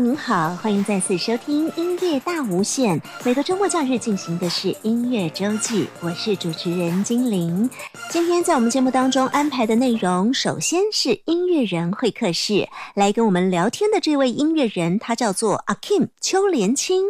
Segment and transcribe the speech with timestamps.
[0.00, 3.00] 您好，欢迎再次收听音乐大无限。
[3.24, 7.68] 每个周末假日进行的是音乐周记，我是主持人精灵。
[8.10, 17.04] 今天在我们节目当中安排的内容，首先是音乐人会客室，来跟我们聊天的这位音乐人，他叫做阿 Kim 邱连青。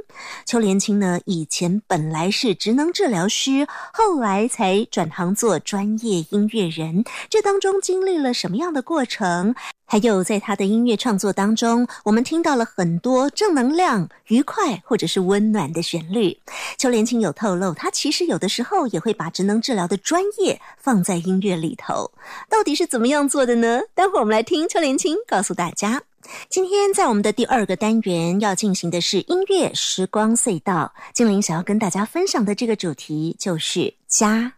[0.44, 7.04] 邱连青呢，以前本来是职能治疗师，后来才转行做专业音乐人。
[7.28, 9.56] 这当中经历了什么样的过程？
[9.88, 16.36] 还有，在他的音乐创作当中，我们听到了很多正能量、愉快或者是温暖的旋律。
[16.76, 22.10] 邱连青有透露，他其实有的时候也会把职能治疗的专业放在音乐里头。
[22.48, 23.80] 到底是怎么样做的呢？
[23.94, 26.02] 待会儿我们来听邱连青告诉大家。
[26.48, 30.92] 今天在我们的第二个单元要进行的是音乐时光隧道。
[31.14, 34.55] 精灵想要跟大家分享的这个主题就是家。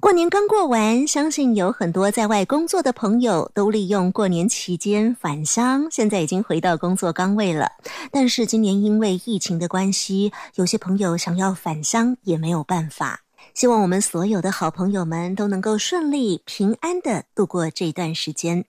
[0.00, 7.70] 过年刚过完，相信有很多在外工作的朋友都利用过年期间返乡，现在已经回到工作岗位了。
[8.10, 13.20] 但是今年因为疫情的关系，有些朋友想要返乡也没有办法。
[13.52, 18.64] 希望我们所有的好朋友们都能够顺利平安的度过这段时间。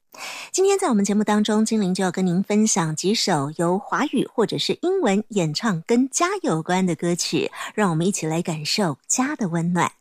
[0.51, 9.91] 今天在我们节目当中，精灵就要跟您分享几首由华语或者是英文演唱跟家有关的歌曲，让我们一起来感受家的温暖。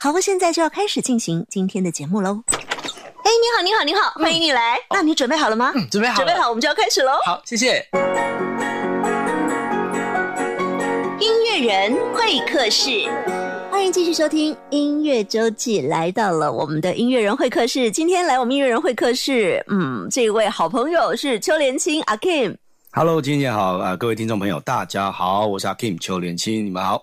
[0.00, 2.42] 好，我现在就要开始进行今天的节目喽。
[2.48, 4.78] 哎，你好，你好，你好，欢迎你来。
[4.90, 5.72] 那你准备好了吗？
[5.74, 7.12] 嗯，准备好，准备好，我们就要开始喽。
[7.24, 7.84] 好，谢谢。
[11.18, 13.08] 音乐人会客室，
[13.70, 17.90] 欢迎继续收听音乐周记，来到了我们的音乐人会客室。
[17.90, 22.56] 今天来我们音乐人会客室，嗯，这位好朋友是邱连青阿 Kim。
[22.92, 27.02] Hello，今天好啊、各位听众朋友，大家好，我是阿 Kim 邱连青，你们好。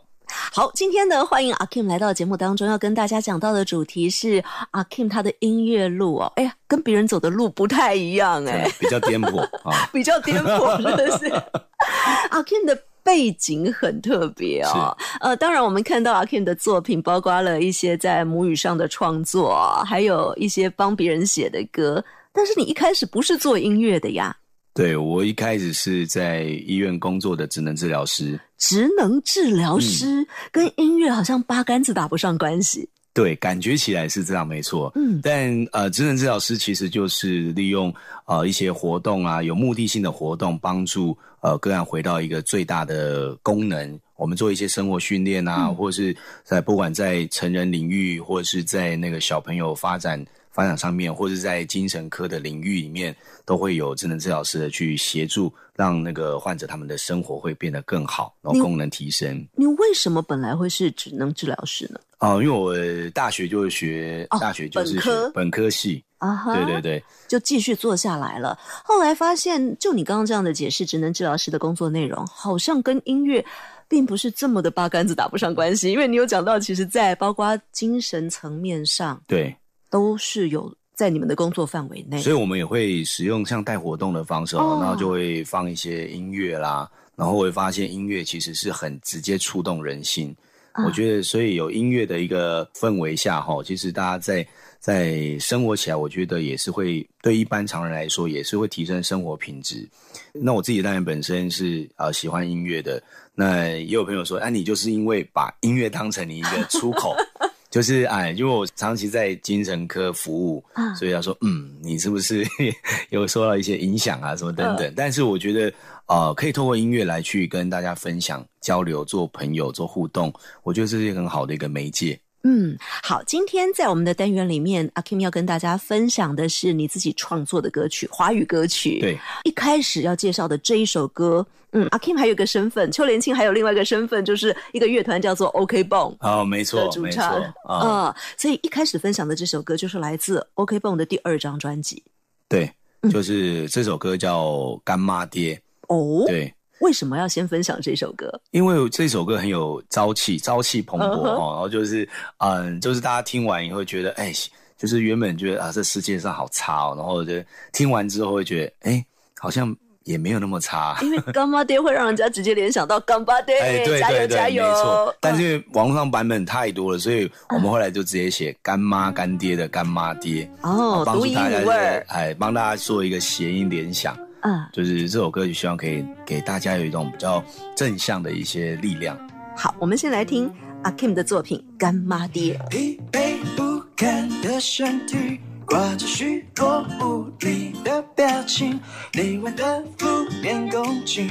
[0.52, 11.28] 好，今天呢，欢迎阿 Kim 来到节目当中，要跟大家讲到的主题是阿 Kim 他的音乐路哦，哎呀，跟别人走的路不太一样哎、比较颠簸 啊，比较颠簸，真的是。
[12.32, 22.04] 阿 Kim 的背景很特别哦，呃，当然我们看到阿 Kim 的作品，包括了一些在母语上的创作，还有一些帮别人写的歌。
[22.32, 24.36] 但是你一开始不是做音乐的呀，
[24.74, 32.90] 对我一开始是在医院工作的职能治疗师，职能治疗师、跟音乐好像八竿子打不上关系。
[33.14, 34.92] 对，感觉起来是这样，没错。
[34.96, 37.94] 嗯但呃，职能治疗师其实就是利用
[38.26, 44.00] 呃一些活动啊，有目的性的活动，帮助呃个案回到一个最大的功能。
[44.16, 59.46] 我们做一些生活训练啊，或者是在不管在成人领域，或者是在那个小朋友发展发展上面，或者是在精神科的领域里面，都会有智能治疗师的去协助，让那个患者他们的生活会变得更好，然后功能提升。
[59.56, 62.00] 你为什么本来会是职能治疗师呢？
[62.20, 62.74] 哦，因为我
[63.10, 68.58] 大学就是学、哦大学就是本科学本科系，啊哈，对对对，就继续做下来了。
[68.86, 73.46] 后来发现，就你刚刚这样的解释，职能治疗师的工作内容好像跟音乐
[73.90, 79.54] 并不是这么的八竿子打不上关系，因为你有讲到，其实，在包括精神层面上，对，
[79.94, 82.18] 都是有在你们的工作范围内。
[82.20, 90.36] 所以我们也会使用像带活动的方式，哦然后就会放一些音乐啦，然后会发现音乐其实是很直接触动人心。
[90.72, 94.48] 啊我觉得，所以有音乐的一个氛围下，哈，其实大家在
[94.80, 99.88] 在生活起来，我觉得也是会对一般常人来说，也是会提升生活品质。
[100.32, 103.00] 那我自己当然本身是呃喜欢音乐的，
[103.36, 107.16] 那也有朋友说，啊，你就是因为把音乐当成你一个出口。
[107.74, 112.46] 就是哎，因为我长期在精神科服务，啊所以他说，嗯，你是不是
[113.10, 114.94] 有受到一些影响啊，什么等等？
[114.96, 115.74] 但是我觉得，
[116.06, 120.32] 呃，可以透过音乐来去跟大家分享、交流、做朋友、做互动，
[120.62, 122.20] 我觉得这是一个很好的一个媒介。
[122.46, 129.00] 嗯，好，今天在我们的单元里面，阿 Kim 要跟大家分享的是你自己创作的歌曲，华语歌曲。
[129.00, 142.04] 对，一开始要介绍的这一首歌，嗯，阿 Kim 还有一个身份，邱连青还有另外一个身份，就是一个乐团叫做 OK Bone 哦，没的错，没错主唱，啊、啊、所以一开始分享的这首歌就是来自 OK Bone 的第二张专辑。
[142.50, 142.70] 对，
[143.10, 144.44] 就是这首歌叫
[144.84, 145.56] 《干妈爹》，
[145.88, 146.54] 哦，对。
[146.84, 148.30] 为什么要先分享这首歌？
[148.52, 152.08] 因为这首歌很有朝气，朝气蓬勃哦，然后就是，
[152.40, 154.34] 嗯，就是大家听完以后觉得，哎，
[154.78, 157.32] 就是原本觉得啊，这世界上好差哦，然后就
[157.72, 159.06] 听完之后会觉得，哎，
[159.40, 160.98] 好像也没有那么差。
[161.02, 164.64] 因为干妈爹会让人家直接联想到干巴爹， 哎，对加油对对，加油！
[164.68, 165.16] 没错。
[165.22, 174.18] 但嗯是因为网络上版本太多了，所以我们后来就直接写干妈干爹的干妈爹，哦，帮独一助大家无二，哎，帮大家做一个谐音联想。
[174.44, 177.44] 嗯，就是这首歌曲，希望可以给大家有一种比较
[177.76, 179.18] 正向的一些力量。
[179.56, 180.52] 好，我们先来听
[180.84, 182.60] 阿 Kim 的作品《干妈爹》。
[182.70, 188.80] 疲惫不堪的身体，挂着虚弱无力的表情，
[189.14, 190.08] 内外的负
[190.42, 191.30] 面攻击，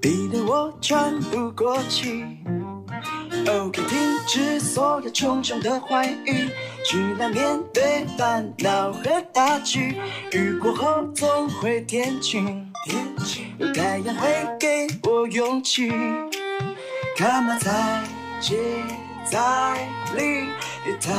[0.00, 2.24] 逼得我喘不过气。
[3.48, 3.98] OK，停
[4.28, 6.50] 止所有重重的怀疑，
[6.84, 9.96] 去来面对烦恼和大局。
[10.32, 12.70] 雨过后总会天晴，
[13.58, 14.28] 有太阳会
[14.58, 15.90] 给我勇气。
[17.16, 17.70] 干嘛再
[18.40, 18.56] 接
[19.24, 19.38] 再
[20.16, 20.46] 厉，
[20.84, 21.12] 别太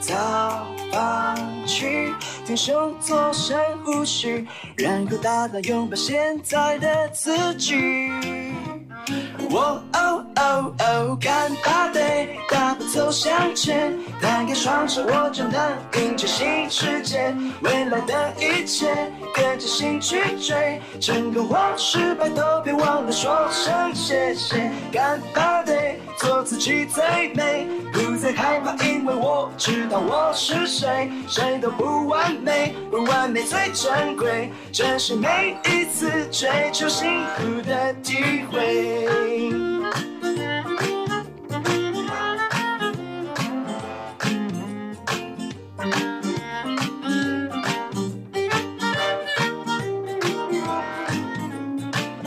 [0.00, 2.12] 早放弃，
[2.44, 4.46] 挺胸做深呼吸，
[4.76, 8.37] 然后大大拥抱现在的自己。
[9.50, 18.94] 我哦哦哦，干巴爹，大步走向前，摊开双手，我就能迎接新世界，未来的一切
[19.34, 24.70] 跟着心去追，成功或失败都别忘了说声谢谢。
[24.92, 25.57] 干巴爹，
[26.18, 38.16] 做自己最美，不再害怕，因为我知道我是谁，谁都不完美，不完美最珍贵，珍惜每一次追求幸福的机
[38.50, 39.52] 会。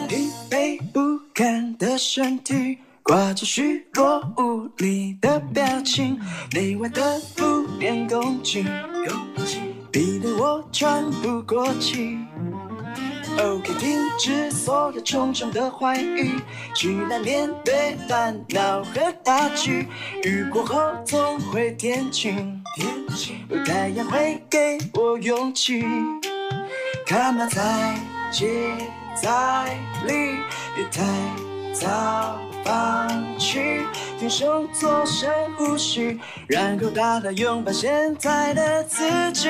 [0.07, 6.19] 疲惫不堪的身体，挂着虚弱无力的表情，
[6.53, 8.63] 内外的负面攻击，
[9.91, 12.17] 逼得我喘不过气。
[13.39, 16.35] OK，停止所有重重的怀疑，
[16.75, 19.87] 去来面对烦恼和打击。
[20.23, 22.61] 雨过后总会天晴，
[23.65, 25.83] 太阳会给我勇气。
[27.05, 27.95] 干嘛再
[28.31, 28.75] 接
[29.21, 29.65] 再
[30.05, 30.37] 厉，
[30.75, 31.03] 别太
[31.73, 33.59] 早放弃。
[34.19, 39.49] 挺胸做深呼吸，然后大大拥抱现在的自己。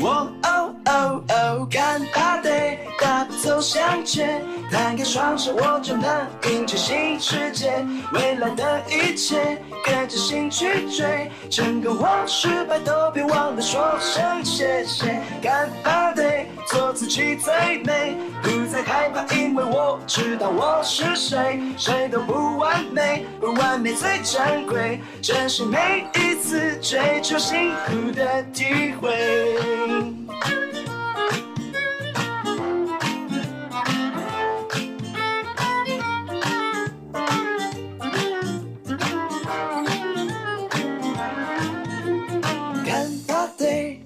[0.00, 15.20] 我哦哦哦，干巴爹，大步走向前，摊开双手，我就能迎接新世界，未来的一切跟着心去追，成功或失败都别忘了说声谢谢。
[15.42, 16.37] 干巴爹，
[16.68, 30.57] 做自己最美，不再害怕，因为我知道我是谁，谁都不完美，不完美最珍贵，珍惜每一次追求幸福的体会。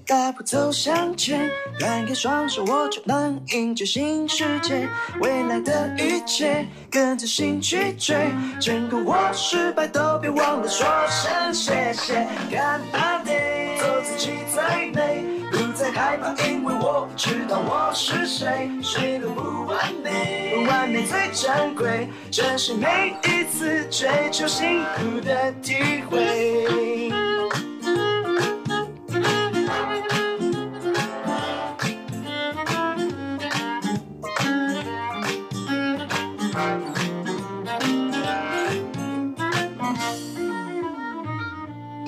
[0.05, 4.87] 大步走向前，摊开双手，我就能迎接新世界，
[5.21, 8.29] 未来的一切跟着心去追，
[8.59, 12.27] 成功或失败都别忘了说声谢谢。
[12.51, 25.75] 干巴爹，做自己最美，不再害怕，因为我知道我是谁，谁都不完美，完美最珍贵，珍惜每一次追求幸福的机
[26.09, 27.32] 会。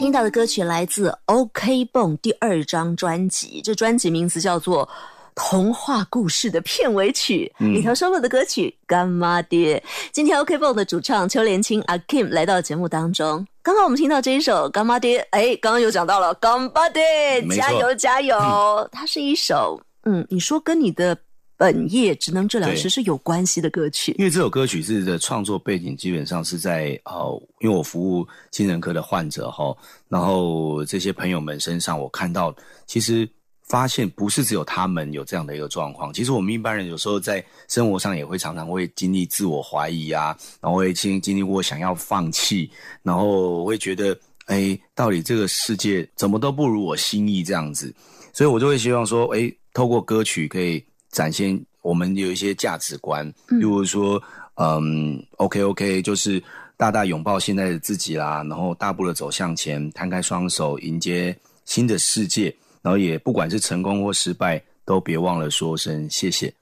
[0.05, 4.85] 听到的歌曲来自 OK 泵第二张专辑，这专辑名字叫做
[5.33, 9.83] 《童话故事》的片尾曲，里头收录的歌曲《干妈爹》。
[10.11, 13.43] 今天 OK 泵的主唱邱连青阿 Kim 来到节目当中。
[13.63, 18.87] 刚刚我们听到这一首《干妈爹》，哎，刚刚有讲到了干妈爹，加油加油！
[18.91, 21.17] 它是一首，嗯，你说跟你的
[21.57, 29.75] 本业职能治疗师是有关系的歌曲，因为这首歌曲是的创作背景基本上是在呃，因为我服务精神科的患者哈，
[30.09, 32.53] 然后这些朋友们身上，我看到
[32.85, 33.27] 其实
[33.63, 42.69] 发现不是只有他们有这样的一个状况，其实我们一般人有时候在生活上也会常常会经历自我怀疑啊，然后会经经历过想要放弃，
[43.01, 47.95] 然后会觉得哎，到底这个世界怎么都不如我心意这样子，
[48.33, 50.83] 所以我就会希望说，哎，透过歌曲可以
[51.15, 54.21] 展现我们有一些价值观，比如说，
[54.55, 56.43] 嗯，OK OK，就是
[56.75, 66.53] 大大拥抱现在的自己啦，然后大步的走向前，摊开双手迎接新的世界，然后也不管是成功或失败，都别忘了说声谢谢。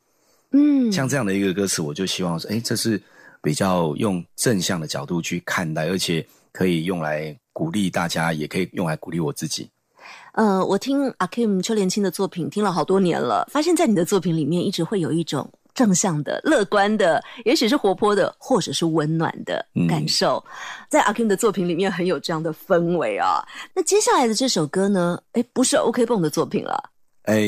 [0.51, 3.01] 嗯，像这样的一个歌词，我就希望说，哎，这是
[3.41, 9.67] 比较用正向的角度去看待，而且可以用来鼓励大家，也可以用来鼓励我自己。
[10.34, 20.44] 呃，我听阿 Kim 邱连青的作品听了好多年了，发现在你的作品里面一直会有一种正向的、乐观的，也许是活泼的，或者是温暖的嗯感受，
[20.90, 23.46] 在阿 Kim 的作品里面很有这样的氛围啊。
[23.75, 25.20] 那接下来的这首歌呢？
[25.34, 26.84] 哎，不是 OK 蹦的作品了，
[27.25, 27.46] 哎，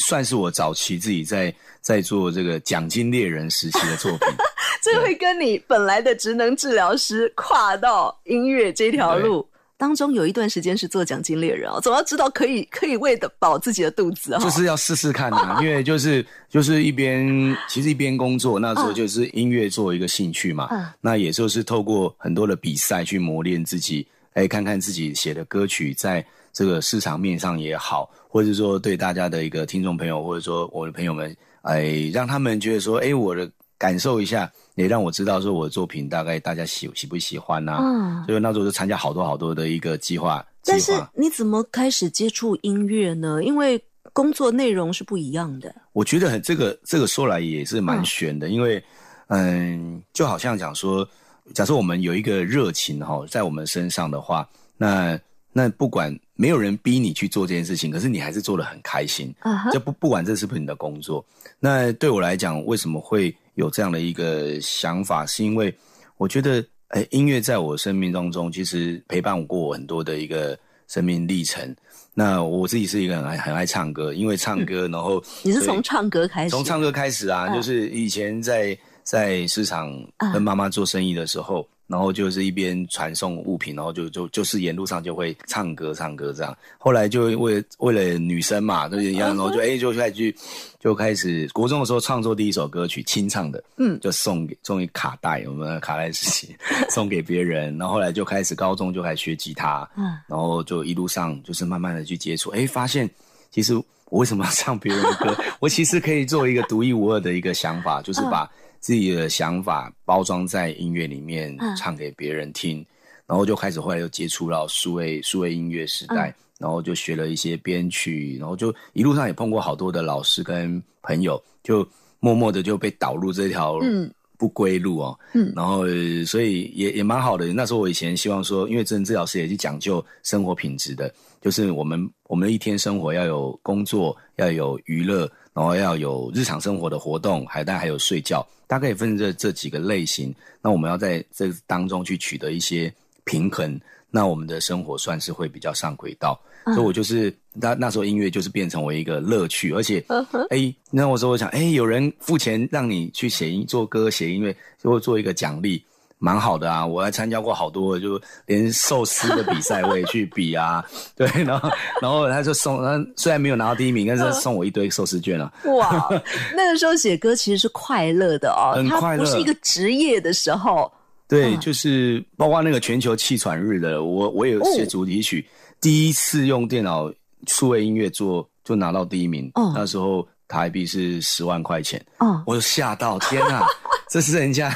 [0.00, 4.28] 算是我早期自己在在做这个奖金猎人时期的作品。
[4.82, 9.48] 这会跟你本来的职能治疗师跨到音乐这条路。
[9.76, 14.38] 当中有一段时间是做奖金猎人哦，总要知道可以可以喂得饱自己的肚子哦。
[14.40, 40.92] 就是要试试看啊， 因为就是就是一边其实一边工作，那时候就是音乐作为一个兴趣嘛，嗯那也就是透过很多的比赛去磨练自己，哎，看看自己写的歌曲在这个市场面上也好，或者说对大家的一个听众朋友，或者说我的朋友们，哎，让他们觉得说，哎，我的感受一下，也让我知道说我的作品大概大家喜喜不喜欢呐、嗯，所以那时候就参加好多好多的一个计划，但是。
[41.14, 43.42] 你怎么开始接触音乐呢？
[43.42, 45.74] 因为工作内容是不一样的。
[45.92, 48.82] 我觉得很这个这个说来也是蛮悬的，因为
[49.28, 51.06] 嗯，就好像讲说，
[51.52, 55.18] 假设我们有一个热情哈、在我们身上的话，那
[55.52, 61.24] 那不管没有人逼你去做这件事情，可是你还是做的很开心，啊哈就不不管这是不是你的工作。
[61.58, 65.24] 那对我来讲，为什么会有这样的一个想法？
[65.26, 65.74] 是因为
[66.16, 70.58] 我觉得，哎，音乐在我生命当中其实陪伴过我很多的一个
[70.88, 71.74] 生命历程。
[72.16, 86.56] 那我自己是一个很爱很爱唱歌，因为唱歌，然后你是从唱歌开始，从唱歌开始啊，嗯就是以前在在市场嗯跟妈妈做生意的时候，然后就是一边传送物品，然后就就就是沿路上就会唱歌唱歌这样。
[86.78, 90.36] 后来就为为了女生嘛，都一样，然后就哎、就开始去
[90.80, 93.98] 就开始国中的时候创作第一首歌曲清唱的，嗯。
[94.00, 96.56] 就送给送一卡带，我们的卡带时期
[96.88, 100.04] 送给别人，然后后来就开始高中就开始学吉他，嗯。
[100.26, 103.08] 然后就一路上就是慢慢的去接触，哎，发现
[103.50, 103.74] 其实
[104.10, 105.36] 我为什么要唱别人的歌？
[105.60, 108.50] 我其实可以做一个独一无二的一个想法，就是把
[108.84, 112.84] 自己的想法包装在音乐里面嗯，唱给别人听。
[113.26, 121.88] 然后就开始后来又接触到数位数位音乐时代，然后就学了一些编曲，然后就一路上也碰过好多的老师跟朋友，就
[122.20, 125.18] 默默的就被导入这条嗯不归路哦。
[125.32, 127.50] 嗯然后呃所以也也蛮好的。
[127.54, 131.10] 那时候我以前希望说，因为真治老师也是讲究生活品质的，
[131.40, 140.34] 就是我们我们一天生活要有工作，要有娱乐，然后要有日常生活的活动，还但还有睡觉，大概也分这这几个类型。
[140.60, 142.92] 那我们要在这当中去取得一些
[143.24, 143.80] 平衡，
[144.10, 146.38] 那我们的生活算是会比较上轨道。
[146.66, 150.02] 所以我就是那那时候音乐就是变成为一个乐趣，而且
[150.48, 155.84] 哎，那我说我想，哎，有人付钱让你去写音、做歌、写音乐，就会做一个奖励，
[156.24, 156.86] 蛮好的啊。
[156.86, 160.82] 我还参加过好多，就连寿司的比赛我也去比啊。
[161.14, 165.52] 对，然后然后他就送，他虽然没有拿到第一名，但是他送我一堆寿司券啊。
[165.66, 166.08] 哇，
[166.56, 170.90] 那个时候写歌其实是快乐的哦，它很快乐不是一个职业的时候。
[171.28, 175.46] 对，嗯就是包括那个全球气喘日的，我我有写主题曲，
[175.80, 177.12] 第一次用电脑
[177.46, 179.50] 数位音乐做，就拿到第一名。
[179.54, 182.00] 哦那时候台币是十万块钱。
[182.18, 183.62] 哦，我就吓到，天啊，
[184.10, 184.72] 这是人家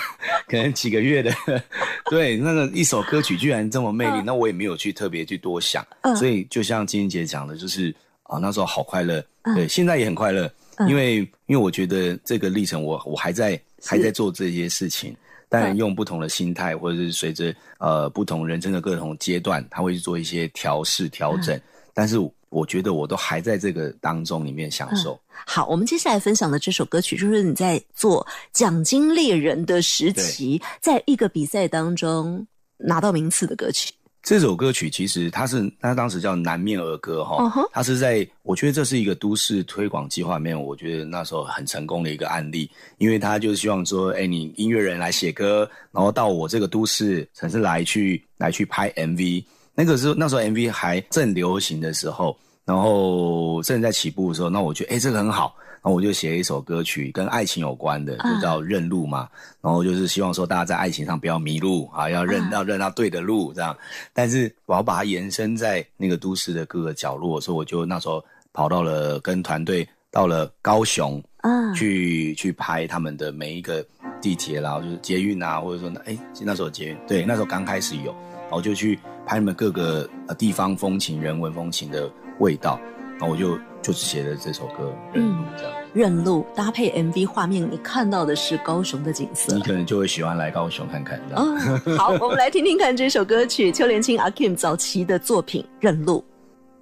[0.49, 1.31] 可能几个月的，
[2.11, 6.17] 对，那个一首歌曲居然这么魅力，那我也没有去特别去多想，嗯。
[6.17, 9.55] 所以就像金英姐讲的，就是啊，那时候好快乐，嗯。
[9.55, 10.89] 对，现在也很快乐，嗯。
[10.89, 15.15] 因为因为我觉得这个历程我我还在还在做这些事情。
[15.51, 21.57] 当然，嗯用不同的心态，或者是随着呃不同人生的各种阶段，他会去做一些调试调整。
[21.57, 21.63] 嗯
[21.95, 22.17] 但是
[22.51, 25.19] 我觉得我都还在这个当中里面享受。
[25.47, 33.93] 好，我们接下来分享的这首歌曲，就是你在做奖金猎人的时期，在一个比赛当中拿到名次的歌曲。
[34.21, 49.45] 这首歌曲其实它是它当时叫南面儿歌哈它是在我觉得这是一个都市推广计划里面，我觉得那时候很成功的一个案例，因为他就是希望说，哎，你音乐人来写歌，然后到我这个都市城市来去来去拍 MV，
[49.79, 59.29] 那个时候那时候 MV 还正流行的时候，然后正在起步的时候，那我觉得哎这个很好，然后我就写了一首歌曲跟爱情有关的，就叫《认路》嘛。
[59.61, 62.51] 然后就是希望说大家在爱情上不要迷路啊，要认、嗯。
[62.51, 63.77] 要认到对的路这样。
[64.13, 73.87] 但是我要把它延伸在那个都市的各个角落，所以我就那时候跑到了跟团队到了高雄，啊，去去拍他们的每一个
[74.21, 78.13] 地铁啦，就是捷运啊，或者说哎那时候捷运对那时候刚开始有，
[78.49, 82.81] 然后就去拍你们各个呃地方风情、人文风情的味道。
[83.19, 85.73] 然后我就就写了这首歌《认路》这样。
[85.93, 89.63] 认路搭配 MV 画面，你看到的是高雄的景色你。
[89.63, 91.45] 可能就会喜欢来高雄看看这样。
[91.45, 96.21] 哦，好，我们来听听看这首歌曲，邱连青阿 Kim 早期的作品《认路》。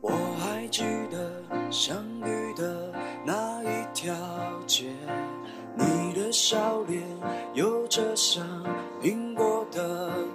[0.02, 1.32] 我还记得
[1.70, 2.92] 相遇的
[3.25, 4.14] 那一条
[4.66, 4.85] 街，
[5.75, 7.02] 你的笑脸
[7.54, 8.44] 有着像
[9.02, 10.25] 苹果的甜，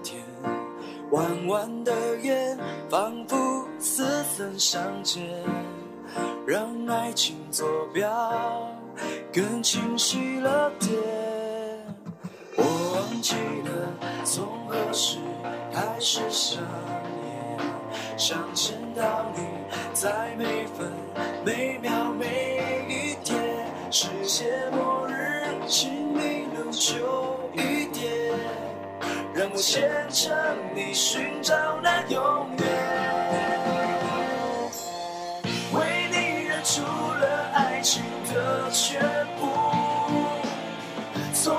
[1.11, 1.91] 弯弯的
[2.21, 2.57] 眼
[2.89, 3.37] 仿佛
[3.79, 5.21] 似曾相见，
[6.47, 8.09] 让爱情坐标
[9.33, 10.91] 更清晰了点。
[12.55, 12.63] 我
[12.95, 15.17] 忘记了从何时
[15.73, 16.61] 开始想
[17.21, 19.41] 念，想见到你，
[19.93, 20.89] 在每分
[21.45, 28.33] 每秒每一天，世界末日，请你留久一点，
[29.33, 32.67] 让我牵着你寻找那永远。
[35.73, 39.01] 为你认出了爱情的全
[39.39, 39.47] 部。
[41.33, 41.55] 从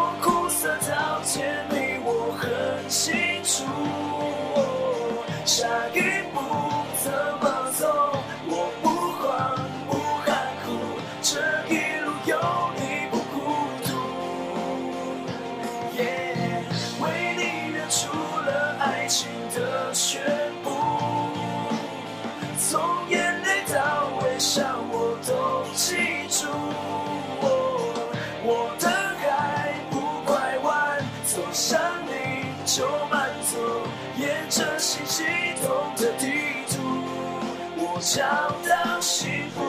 [38.14, 38.20] 找
[38.68, 39.62] 到幸福。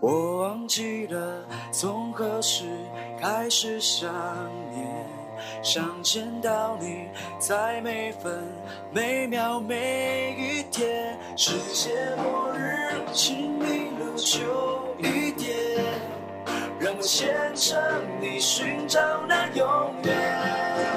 [0.00, 2.64] 我忘记了从何时
[3.20, 4.10] 开始想
[4.72, 5.06] 念，
[5.62, 8.42] 想见到你，在每分
[8.90, 15.54] 每秒每一天，世界末日，请你留久一点，
[16.80, 19.66] 让我牵着你寻找那永
[20.04, 20.87] 远。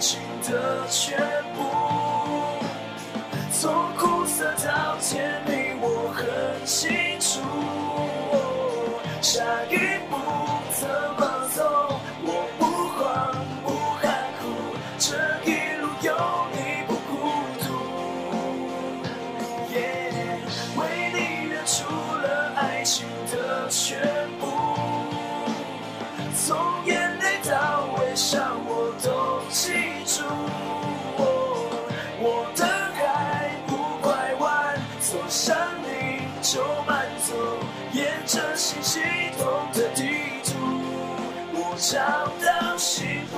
[0.00, 1.18] 情的全
[1.54, 1.60] 部。
[3.52, 6.88] 从苦涩到甜蜜，我很清
[7.20, 7.40] 楚。
[9.20, 9.76] 下一
[10.08, 10.16] 步
[10.72, 11.39] 怎么
[41.90, 43.36] 找到幸福。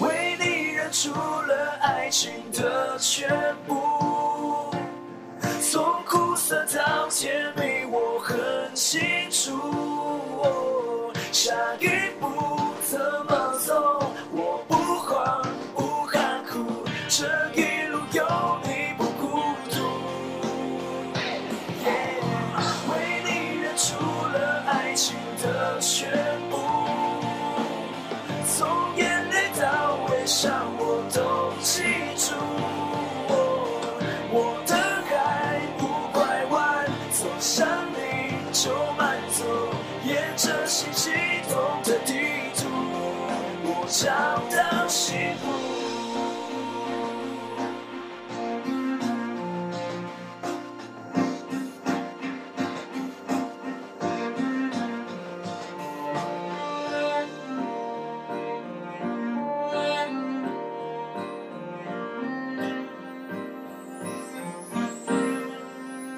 [0.00, 3.28] 为你认出了爱情的全
[3.64, 4.74] 部。
[5.70, 11.12] 从苦涩到甜蜜，我很清楚。
[11.30, 12.26] 下一步
[12.84, 13.27] 怎么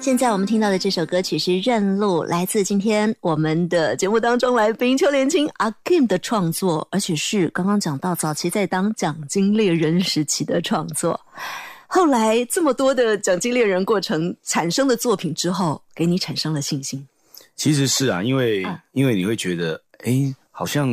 [0.01, 11.19] 现在我们听到的这首歌曲是《认路》，来自今天我们的节目当中来宾邱连青阿 Kim 的创作，而且是刚刚讲到早期在当奖金猎人时期的创作。
[11.85, 17.07] 后来这么多的奖金猎人过程产生的作品之后，给你产生了信心。
[17.55, 20.89] 其实是啊，因为、啊因为你会觉得，哎，好像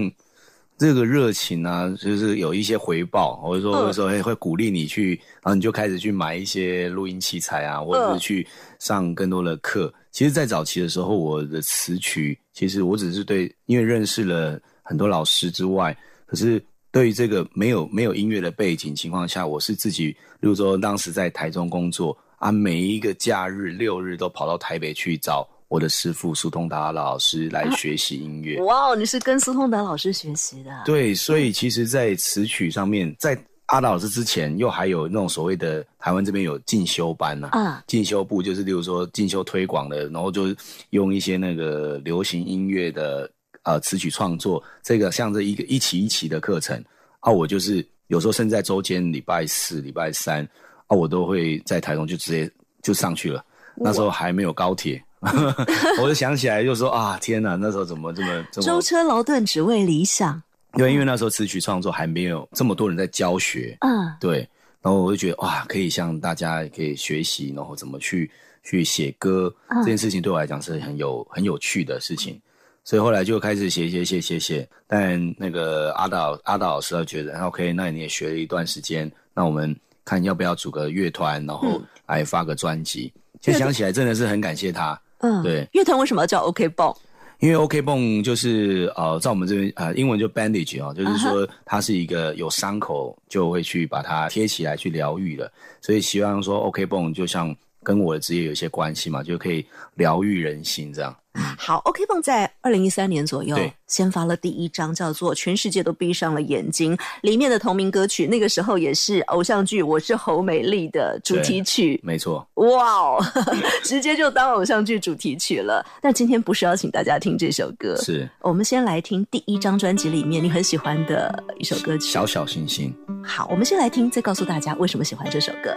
[0.79, 8.47] 这个热情啊，就是有一些回报，或者说嗯或者说哎会鼓励你去，然后你就开始去买一些录音器材啊，或者是去
[8.79, 9.93] 上更多的课。
[10.13, 20.17] 其实，在早期的时候，我的词曲其实我只是对，因为认识了很多老师之外，可是对于这个没有没有音乐的背景情况下，我是自己，例
[20.49, 28.61] 如说当时在台中工作啊，每一个假日六日都跑到台北去找我的师傅苏通达老师来学习音乐。
[28.63, 30.71] 哇，你是跟苏通达老师学习的？
[30.85, 40.47] 对，所以其实，在词曲上面，在阿达老师之前，又还有那种所谓的台湾这边有进修班呐、啊，进修部就是，例如说进修推广的，然后就
[40.91, 43.31] 用一些那个流行音乐的
[43.65, 46.83] 呃词曲创作，这个像这一个一期一期的课程
[47.21, 50.43] 啊，我就是有时候甚至在周间礼拜四、礼拜三
[50.87, 52.51] 啊，我都会在台中就直接
[52.83, 53.45] 就上去了。
[53.77, 55.01] 那时候还没有高铁，
[56.01, 60.41] 我就想起来就说啊，天哪，那时候怎么这么这么舟车劳顿只为理想。
[60.75, 64.47] 因为因为那时候词曲创作还没有这么多人在教学，嗯，对，
[64.83, 68.31] 然后我就觉得哇，可以向大家可以学习，然后怎么去
[68.63, 72.39] 去写歌、嗯这件事情对我来讲是很有很有趣的事情，
[72.85, 74.69] 所以后来就开始写写写写写。
[74.87, 83.13] 但那个阿导阿导老师他觉得 OK，那你也学了一段时间，那我们看要不要组个乐团，然后嗯来发个专辑。
[83.41, 86.95] 其实想起来真的是很感谢他，嗯，对，乐团为什么要叫 OK 泵？
[87.41, 95.51] 因为 OK 泵就是呃，在我们这边呃，英文就 bandage 哦，就是啊说它是一个有伤口就会去把它贴起来去疗愈的，
[95.81, 97.55] 所以希望说 OK 泵就像
[97.89, 101.17] 跟我的职业有一些关系嘛，就可以疗愈人心这样。
[101.57, 111.99] 好，OK 棒在二零一三年左右先发了第一张，叫做《全世界都闭上了眼睛》里面的同名歌曲，那个时候也是偶像剧《我是侯美丽》的主题曲。
[112.03, 113.25] 没错，哇哦，
[113.83, 115.83] 直接就当偶像剧主题曲了。
[116.03, 122.11] 但今天不是要请大家听这首歌，是我们先来听第一张专辑里面你很喜欢的一首歌曲。
[122.11, 122.95] 小小星星。
[123.25, 125.75] 好，我们先来听，再告诉大家为什么喜欢这首歌。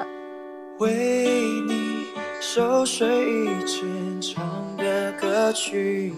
[0.80, 1.91] 为你
[2.44, 6.12] 熟睡一整场的歌曲，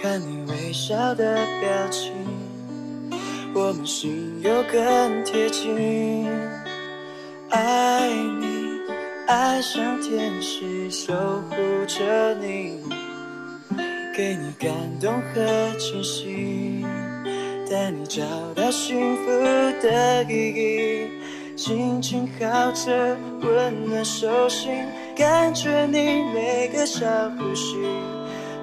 [0.00, 2.12] 看你微笑的表情，
[3.52, 6.24] 我们心又更贴近。
[7.50, 8.08] 爱
[8.40, 8.46] 你，
[9.26, 11.12] 爱上天使，守
[11.50, 11.56] 护
[11.88, 12.80] 着你，
[14.16, 16.86] 给你感动和惊喜，
[17.68, 18.22] 带你找
[18.54, 19.30] 到幸福
[19.82, 21.08] 的意义。
[21.64, 27.06] 轻轻靠着，温暖手心，感觉你每个小
[27.38, 27.76] 呼吸，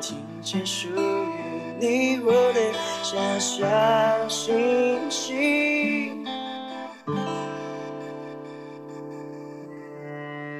[0.01, 2.59] 听见属于你我的
[3.01, 6.25] 小小星星。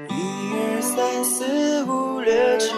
[0.08, 0.14] 一
[0.56, 2.74] 二三四五六七，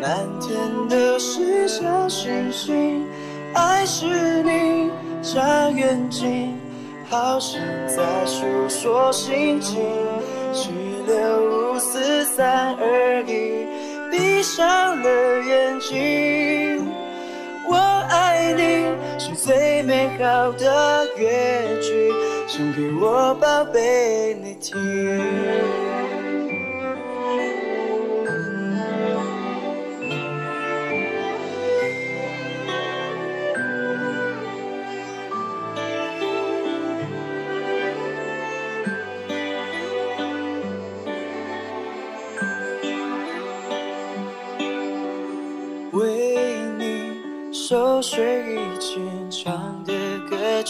[0.00, 3.06] 满天都是小星星，
[3.54, 4.90] 爱是你，
[5.22, 6.58] 眨眼睛。
[7.12, 9.82] 好像在诉说心情，
[10.54, 10.70] 七
[11.06, 13.66] 六五四三二一，
[14.10, 16.90] 闭上了眼睛。
[17.68, 18.86] 我爱你
[19.18, 22.10] 是最美好的乐曲，
[22.48, 24.74] 唱给我宝贝你听。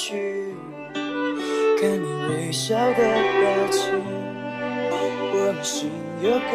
[0.05, 0.53] 去，
[1.81, 3.03] 看你微笑的表
[3.71, 3.83] 情，
[4.91, 4.95] 我
[5.55, 6.53] 们心又更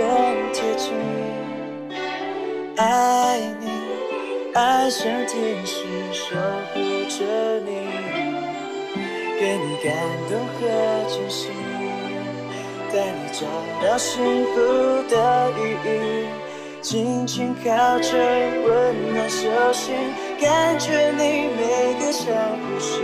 [0.52, 0.92] 贴近。
[2.76, 3.70] 爱你，
[4.54, 6.36] 爱像天使守
[6.74, 6.76] 护
[7.08, 7.24] 着
[7.62, 7.70] 你，
[9.40, 9.96] 给你感
[10.28, 10.60] 动和
[11.08, 11.48] 惊喜，
[12.92, 13.48] 带你找
[13.82, 14.56] 到幸福
[15.10, 15.16] 的
[15.58, 15.58] 意
[15.88, 15.88] 义。
[16.80, 19.96] 轻轻靠着，温暖手心，
[20.40, 23.02] 感觉你每个小呼吸，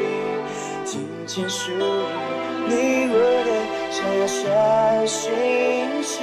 [1.34, 1.76] 听见属于
[2.67, 3.50] 你我的
[3.89, 5.34] 小小星
[6.04, 6.13] 星。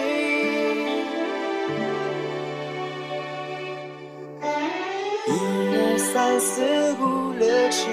[5.26, 5.28] 一
[5.74, 6.62] 二三四
[7.00, 7.88] 五六七，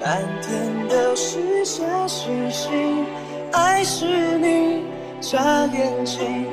[0.00, 0.48] 满天
[0.88, 3.04] 都是小星星，
[3.52, 4.84] 爱是你，
[5.20, 6.46] 眨眼睛。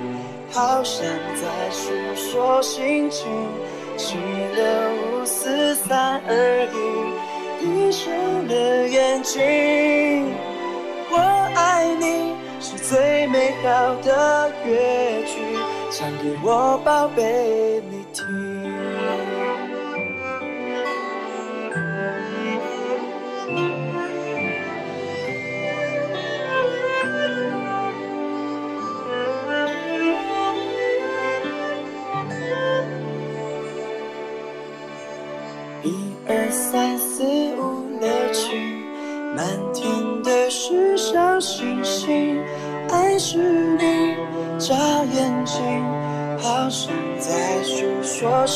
[0.52, 3.30] 好像在诉说心情，
[3.96, 7.09] 七六五四三二一，
[7.60, 8.12] 闭上
[8.48, 10.34] 了眼睛。
[11.12, 11.18] 我
[11.56, 15.40] 爱你是最美好的乐曲，
[15.92, 17.99] 唱给我宝贝你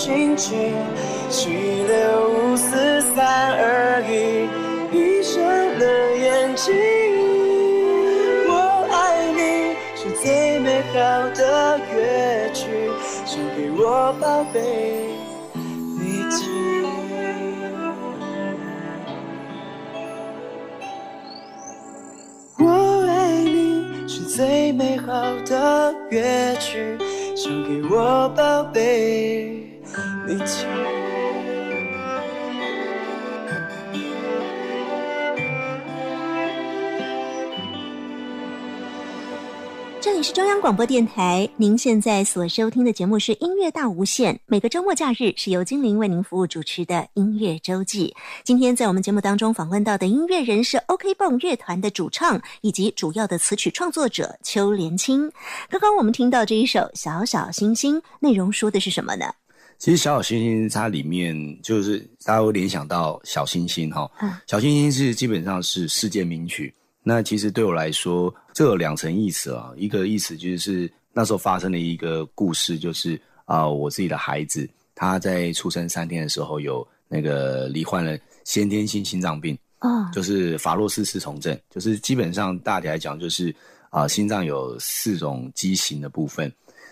[0.04, 0.76] 心情，
[1.30, 4.50] 七六五四三二一，
[4.92, 5.82] 闭上了
[6.18, 6.76] 眼睛。
[8.50, 8.52] 我
[8.92, 9.40] 爱你
[9.96, 10.98] 是最美好
[11.30, 12.92] 的乐曲，
[13.26, 14.60] 送给我宝贝
[15.98, 16.02] 你
[16.36, 16.52] 听。
[22.60, 22.68] 我
[23.08, 25.14] 爱你是最美好
[25.46, 26.98] 的乐曲，
[27.38, 28.93] 送给我宝贝
[40.34, 48.16] 是中央广播电台，您现在所收听的节目是《音乐大无限》，每个周末假日是由精灵为您服务主持的音乐周记。
[48.44, 55.32] 今天在我们节目当中访问到的音乐人是 OK 蹦乐团的主唱以及主要的词曲创作者邱连青。
[55.70, 59.32] 刚刚我们听到这一首《小小星星》，内容说的是什么呢？
[59.78, 66.74] 其实小小星星它里面就是大家会联想到小星星哈，嗯小星星是基本上是世界名曲。
[67.06, 69.72] 那其实对我来说，这有两层意思啊。
[69.76, 83.54] 一个意思就是那时候发生的一个故事，就是啊、我自己的孩子他在出生三天的时候有那个罹患了先天性心脏病，哦，就是法洛氏四重症，就是基本上大体来讲就是
[83.90, 86.52] 啊、心脏有四种畸形的部分。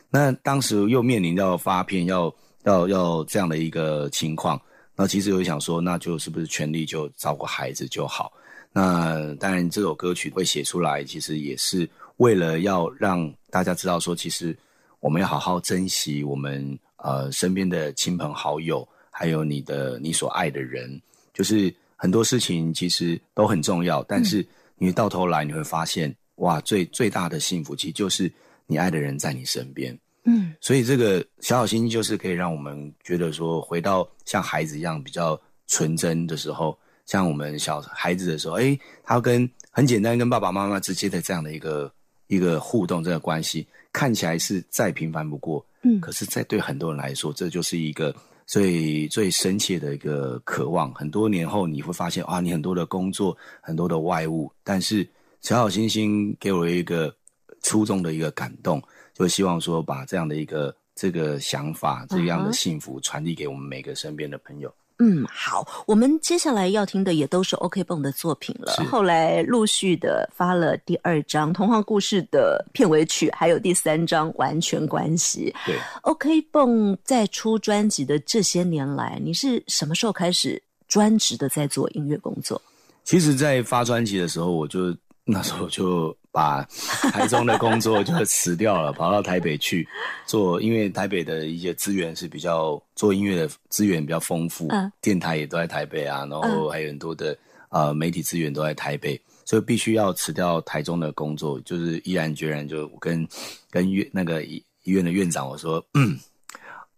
[0.10, 2.32] 那当时又面临到发片要
[2.63, 4.62] 要要这样的一个情况，
[4.95, 8.32] 那其实我想说，那就是不是全力就照顾孩子就好？
[8.74, 14.58] 那当然，这首歌曲会写出来，其实也是为了要让大家知道说，其实
[15.02, 21.02] 我们要好好珍惜我们呃身边的亲朋好友，还有你的你所爱的人，
[21.34, 24.46] 就是很多事情其实都很重要，但是
[24.78, 28.32] 你到头来你会发现，哇，最最大的幸福其实就是
[28.68, 29.98] 你爱的人在你身边。
[30.24, 30.56] 嗯。
[30.62, 41.92] 所以这个小小心就是可以让我们觉得说，回到像孩子一样比较纯真的时候，像我们小孩子的时候，哎，他跟很简单跟爸爸妈妈之间的这样的一个
[42.28, 50.94] 一个互动，这个关系看起来是再平凡不过，嗯可是，在对很多人来说，这就是一个最最深切的一个渴望。
[50.94, 55.08] 很多年后，你会发现啊，你很多的工作，很多的外物，但是
[55.42, 57.14] 小小星星给我一个
[57.62, 58.82] 初衷的一个感动，
[59.14, 64.74] 就希望说把这样的一个这个想法、这样的幸福传递给我们每个身边的朋友。
[65.04, 68.84] 嗯，好，我们接下来要听的也都是 OK 泵的作品了是。
[68.84, 75.52] 后来陆续的发了第二张《童话故事》的片尾曲，还有第三张《完全关系》。
[75.66, 82.62] 对，OK 泵在出专辑的这些年来，你是什么时候开始专职的在做音乐工作？
[83.04, 86.63] 其实，在发专辑的时候，我就那时候就把
[87.12, 89.88] 台中的工作就辞掉了，跑到台北去
[90.26, 97.38] 做，因为台北的一些资源是比较做音乐的资源比较丰富，嗯电台也都在台北啊，然后还有很多的
[97.70, 103.28] 呃媒体资源都在台北，所以必须要辞掉台中的工作，就是毅然决然就跟
[103.70, 106.17] 跟院那个医医院的院长我说，嗯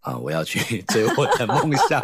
[0.00, 2.00] 啊、我要去追我的梦想。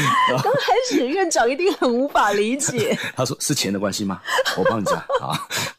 [0.42, 2.96] 刚开始院长一定很无法理解。
[3.16, 4.20] 他说是钱的关系吗？
[4.56, 5.36] 我帮你讲啊，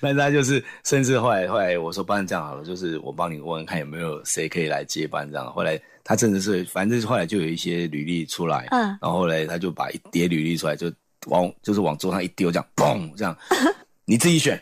[0.00, 5.52] 那那他就是，甚至后来后来我说，不然这样好了，就是我帮你问问看有没有谁可以来接班这样。
[5.52, 10.90] 后来他真的是，反正后来就有一些履历出来，嗯然后后来他就把一叠履历出来，就
[11.26, 13.36] 往就是往桌上一丢，这样嘣这样，
[14.04, 14.60] 你自己选。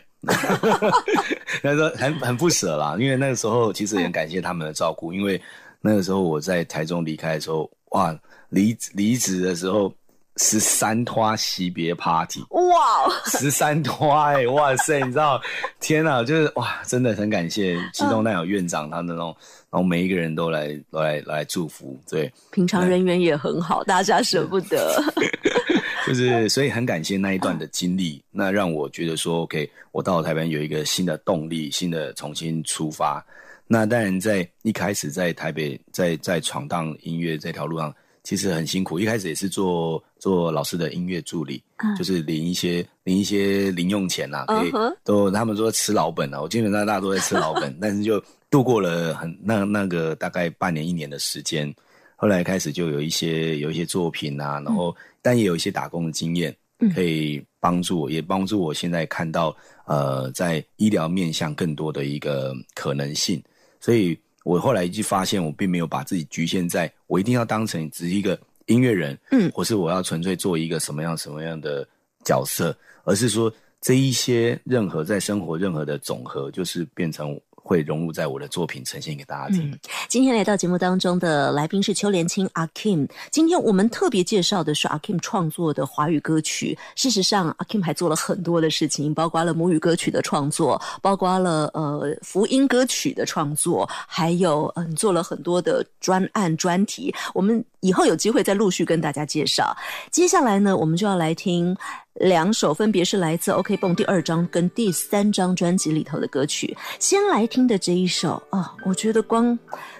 [1.63, 5.41] 他说很很不舍啦，因为那个时候其实也很感谢他们的照顾，因为
[5.79, 8.13] 那个时候我在台中离开的时候，哇，
[8.49, 9.93] 离离职的时候
[10.37, 15.41] 十三拖惜别 party，哇，十三拖哎， 哇塞，你知道，
[15.79, 19.35] 天哪，就是哇，真的很感谢其中那有院长他的那种，
[19.69, 25.01] 然后每一个人都来都来来祝福，对，平常人缘也很好，大家舍不得。
[26.07, 33.23] 就是所以很感谢那一段的经历，那让我觉得说，OK，我到了台湾有一个新的动力，新的重新出发。
[33.67, 37.93] 那当然，在一开始在台北，在在闯荡音乐这条路上，
[38.29, 38.99] 其实很辛苦。
[38.99, 44.71] 一开始也是做做老师的音乐助理，嗯就是领一些领一些零用钱呐、可以
[45.03, 51.73] 都他们说吃老本啊，我基本上大家都在吃老本， 但是就度过了很那那个大概半年一年的时间。
[52.15, 63.41] 后来开始就有一些有一些作品啊，然后、但也有一些打工的经验，嗯可以帮助我，也帮助我现在看到呃在医疗面向更多的一个可能性。
[63.79, 64.15] 所以
[64.49, 69.51] 我后来就发现，我并没有把自己局限在我一定要当成只是一个音乐人，嗯。
[69.53, 71.87] 或是我要纯粹做一个什么样什么样的
[72.25, 79.77] 角色，而是说这一些任何在生活任何的总和，就是变成会融入在我的作品，呈现给大家听。
[80.07, 83.07] 今天来到节目当中的来宾是邱连青阿 Kim。
[83.31, 86.77] 今天我们特别介绍的是阿 Kim 创作的华语歌曲。
[86.95, 97.13] 事实上，阿 Kim 还做了很多的事情，包括了母语歌曲的创作，包括了呃福音歌曲的创作，还有嗯做了很多的专案专题。
[97.33, 99.75] 我们以后有机会再陆续跟大家介绍。
[100.11, 101.75] 接下来呢，我们就要来听。
[102.19, 106.75] 两首分别是来自 OK 蹦第二张跟第三张专辑里头的歌曲。
[106.99, 109.57] 先来听的这一首啊，我觉得光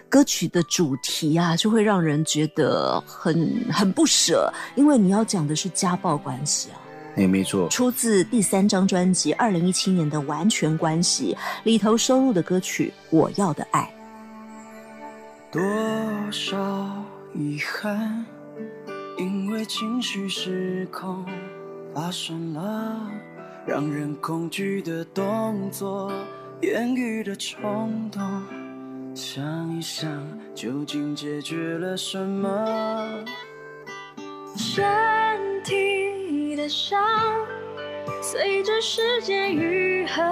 [0.10, 6.78] 歌曲的主题啊，就会让人觉得很很不舍，因为你要讲的是家暴关系啊。
[7.16, 7.68] 也，没错。
[7.70, 13.92] 出自第三张专辑二零一七年的《完全关系》里头收录的歌曲《我要的爱》。
[15.52, 15.62] 多
[16.32, 16.58] 少
[17.34, 18.26] 遗憾，
[19.18, 21.26] 因为情绪失控。
[22.00, 23.12] 发生了
[23.68, 26.10] 让人恐惧的动作，
[26.62, 28.22] 言语的冲动。
[29.14, 30.10] 想一想，
[30.56, 33.06] 究竟解决了什么？
[34.56, 34.82] 身
[35.66, 37.06] 体的伤，
[38.22, 40.24] 随着时间愈合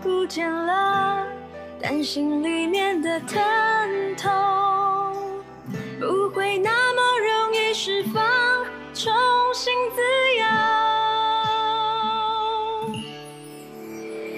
[0.00, 1.26] 不见了，
[1.78, 3.38] 但心里面的疼
[4.16, 4.32] 痛
[6.00, 8.24] 不会那么容易释放，
[8.94, 9.12] 重
[9.52, 10.00] 新自
[10.40, 10.85] 由。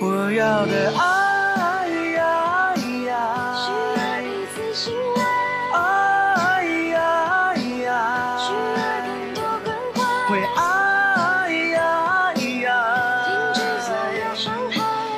[0.00, 2.72] 我要的爱呀
[3.06, 3.12] 呀，
[3.58, 3.66] 需
[3.98, 5.20] 要彼此信赖。
[5.72, 5.76] 爱
[6.90, 6.96] 呀
[7.82, 7.88] 呀，
[8.38, 9.98] 需要更多关怀。
[10.28, 11.76] 会爱呀
[12.62, 12.70] 呀，
[13.26, 14.76] 停止所有伤害。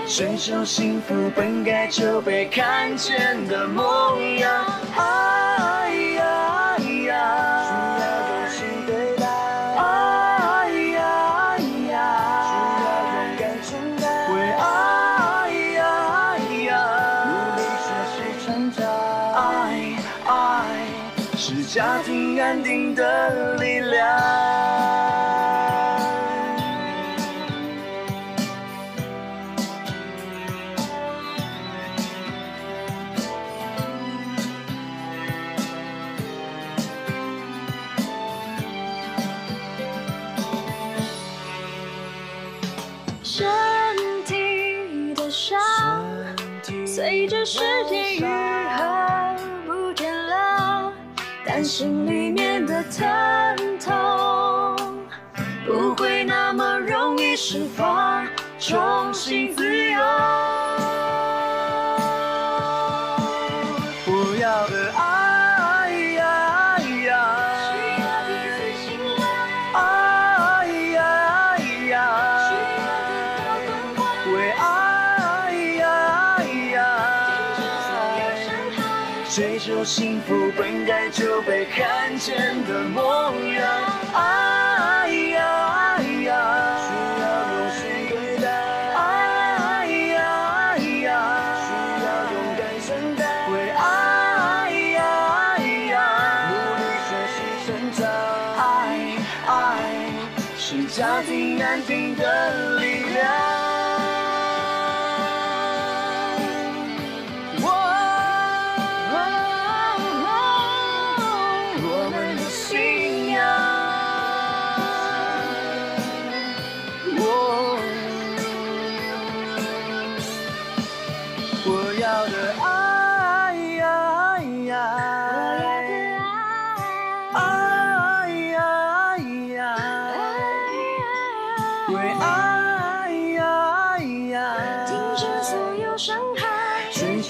[0.09, 4.65] 追求幸福本该就被看见的模样。
[4.97, 5.80] 爱
[22.51, 24.01] 庭安定的力量。
[43.23, 43.47] 身
[44.27, 45.61] 体的伤，
[46.85, 49.37] 随着时间愈合
[49.67, 50.93] 不见了，
[51.47, 52.31] 但心里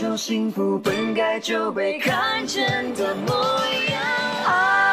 [0.00, 3.34] 求幸福本该就被看见的模
[3.90, 4.89] 样。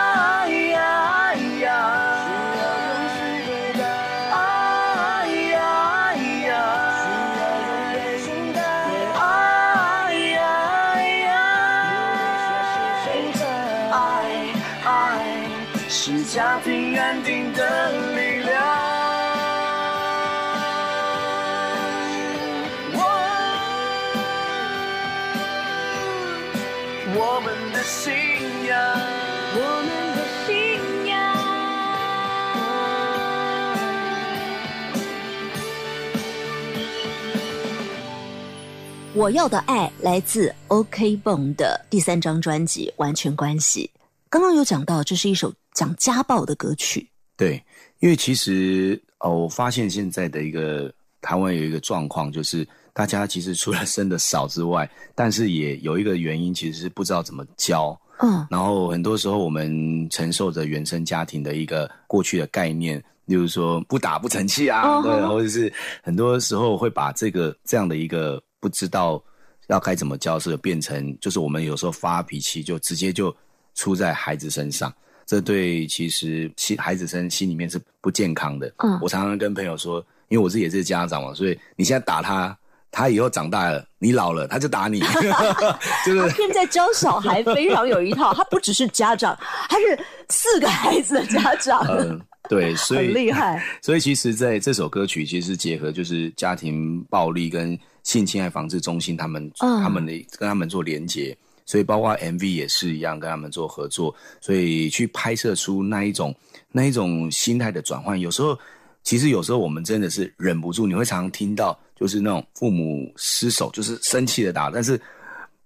[39.18, 43.90] 我要的爱来自 OK 泵的第三张专辑《完全关系》。
[44.30, 47.10] 刚刚有讲到，这是一首讲家暴的歌曲。
[47.36, 47.56] 对，
[48.00, 58.00] 因为其实哦，我发现现在的一个台湾有一个状况，就是大家其实除了生的少之外， 但是也有一个原因，其实是不知道怎么教。
[58.20, 69.22] 嗯然后很多时候我们承受着原生家庭的一个过去的概念，例如说不打不成器啊，哦对，或者是很多时候会把这个这样的一个不知道
[69.68, 73.36] 要该怎么交涉，变成就是我们有时候发脾气就直接就
[73.76, 74.94] 出在孩子身上，
[75.26, 78.72] 这对其实心孩子身心里面是不健康的。
[78.78, 80.00] 嗯我常常跟朋友说，
[80.30, 82.58] 因为我自己也是家长嘛，所以你现在打他。
[82.90, 85.02] 他以后长大了，你老了，他就打你，
[86.06, 89.38] 就是现在教小孩非常有一套，他不只是家长，
[89.70, 90.00] 他是
[90.30, 92.20] 四个孩子的家长，嗯，
[92.50, 93.64] 对，所以很厉害。
[93.82, 106.34] 所以其实在这首歌曲，其实结合就是家庭暴力跟性侵害防治中心他们、嗯他们的跟他们做连接，所以包括 MV 也是一样跟他们做合作，所以去拍摄出那一种
[106.72, 108.18] 那一种心态的转换。
[108.18, 108.58] 有时候
[109.04, 115.00] 其实有时候我们真的是忍不住，你会常常听到就是那种父母失手，就是生气的打，但是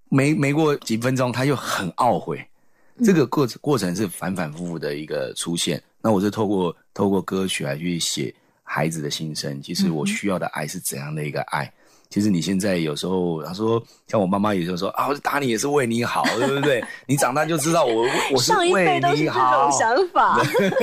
[0.09, 2.43] 没没过几分钟他又很懊悔，
[3.03, 5.81] 这个过过程是反反复复的一个出现。
[6.01, 8.33] 那我是透过透过歌曲来去写
[8.63, 9.61] 孩子的心声。
[9.61, 11.71] 其实我需要的爱是怎样的一个爱？
[12.09, 16.83] 其实你现在有时候，他说像我妈妈也就说啊，我打你也是为你好，对不对？
[17.05, 19.79] 你长大就知道我我是上一辈为都是这你好种。
[19.79, 20.41] 想法，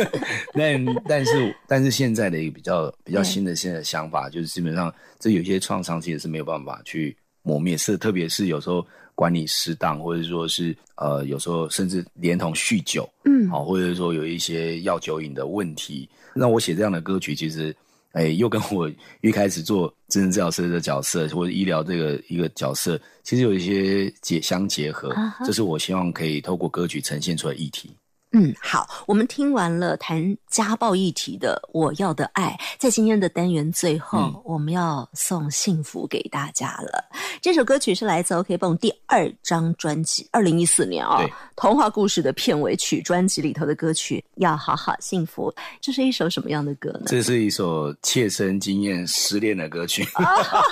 [0.56, 8.86] 但但是但是现在的一个比较比较新的现在的想法，就是基本上这有些创伤其实是没有办法去磨灭，是特别是有时候
[9.18, 13.48] 管理失当，或者说是呃有时候甚至连同酗酒，嗯。
[13.48, 17.74] 好、或者说有一些药酒瘾的问题，那我写这样的歌曲，其实
[18.12, 18.88] 哎又跟我
[19.20, 25.12] 一开始做真正治疗师的角色 或者医疗这个一个角色，其实有一些结相结合
[25.44, 27.90] 这是我希望可以透过歌曲呈现出来的议题。
[28.32, 37.04] 嗯，好，我们听完了谈家暴议题的《我要的爱》，在今天的单元最后，嗯我们要送幸福给大家了。
[37.40, 45.50] 这首歌曲是来自 OK 蹦第二张专辑，二零一四年啊、对童话故事的片尾曲专辑里头的歌曲《要好好幸福》，
[45.80, 47.04] 这是一首什么样的歌呢？
[47.06, 50.06] 这是一首切身经验失恋的歌曲，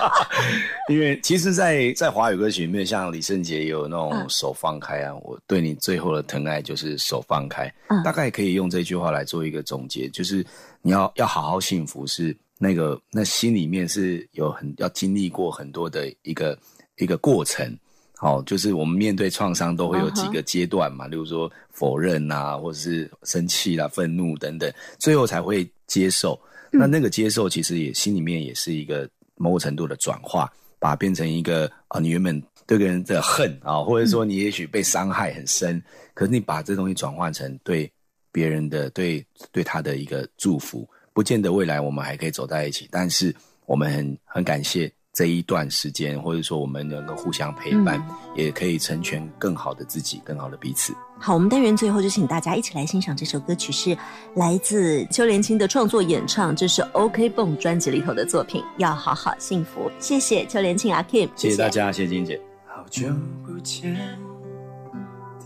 [0.90, 10.44] 因为其实在，在华语歌曲里面，像李圣杰也有那种嗯手放开啊，我对你最后的疼爱就是手放开，嗯大概可以用这句话来做一个总结，就是
[10.82, 16.58] 你要要好好幸福，是那个那心里面是有很要经历过很多的一个
[16.96, 17.76] 一个过程。
[18.18, 26.40] 好，就是我们面对创伤都会有几个阶段嘛，例如说否认啊，或者是生气啦、愤怒等等，最后才会接受。
[26.70, 30.50] 那那个接受其实也心里面也是一个某种程度的转化，
[30.86, 35.82] 把它变成一个啊，你原本对个人的恨啊，或者说你也许被伤害很深，
[36.14, 37.90] 可是你把这东西转换成对
[38.30, 43.34] 别人的对对他的一个祝福，不见得未来我们还可以走在一起，但是
[43.64, 50.92] 我们很很感谢这一段时间，或者说我们能够互相陪伴，也可以成全更好的自己，更好的彼此。
[51.18, 53.96] 好，我们单元最后就请大家一起来欣赏这首歌曲，是
[54.34, 59.90] 来自邱连青的创作演唱，这是 OK 蹦专辑里头的作品，要好好幸福。
[59.98, 62.38] 谢谢邱连青阿 Kim，谢谢大家，谢谢金姐。
[62.66, 63.08] 好久
[63.42, 63.96] 不见，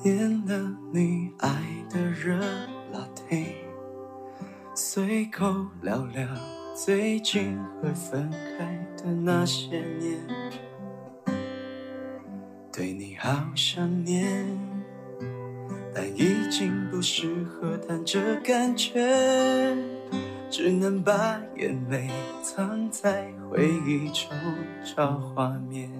[0.02, 1.48] 点了你爱
[1.88, 2.36] 的热
[2.92, 3.46] latte，
[4.74, 5.44] 随口
[5.80, 6.26] 聊聊
[6.74, 10.18] 最近会分开的那些年，
[12.70, 14.46] 对你好想念，
[15.94, 19.74] 但已经不适合谈这感觉，
[20.50, 22.10] 只能把眼泪
[22.42, 24.28] 藏在回忆中
[24.94, 25.90] 找画面。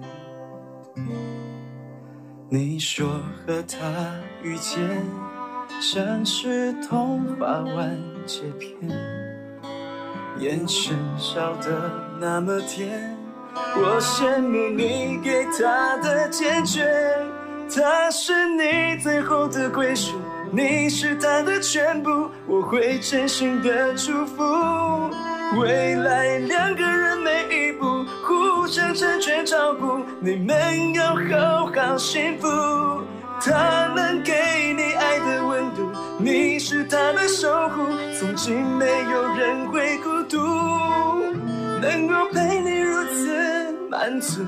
[2.49, 3.79] 你说和他
[4.43, 4.79] 遇见
[5.79, 8.77] 像是童话完结篇，
[10.41, 11.69] 眼神笑得
[12.19, 13.15] 那么甜，
[13.53, 16.83] 我羡慕你给他的坚决，
[17.69, 20.17] 他是你最后的归属，
[20.51, 24.43] 你是他的全部，我会真心的祝福。
[25.59, 32.47] 未来两个人每一步互相成全照顾，你们要好好幸福。
[33.43, 34.31] 他能给
[34.77, 37.87] 你爱的温度，你是他的守护，
[38.19, 40.37] 从今没有人会孤独。
[41.81, 44.45] 能够陪你如此满足，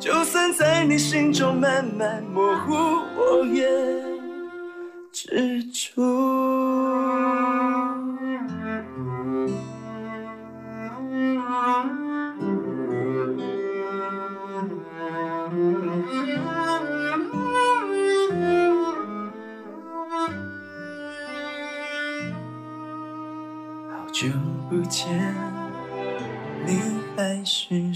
[0.00, 2.72] 就算在你心中慢慢模糊，
[3.14, 3.68] 我也
[5.12, 6.02] 知足。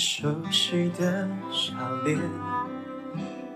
[0.01, 1.75] 熟悉的笑
[2.07, 2.19] 脸，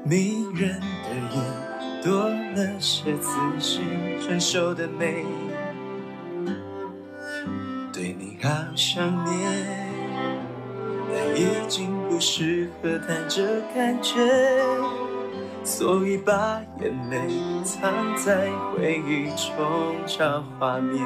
[0.04, 3.82] 迷人的眼多了些自信
[4.20, 5.24] 成熟的美，
[7.90, 9.88] 对你好想念，
[11.10, 14.20] 但已经不适合谈这感觉，
[15.64, 17.26] 所以把眼泪
[17.64, 17.90] 藏
[18.22, 21.02] 在回忆中找画面。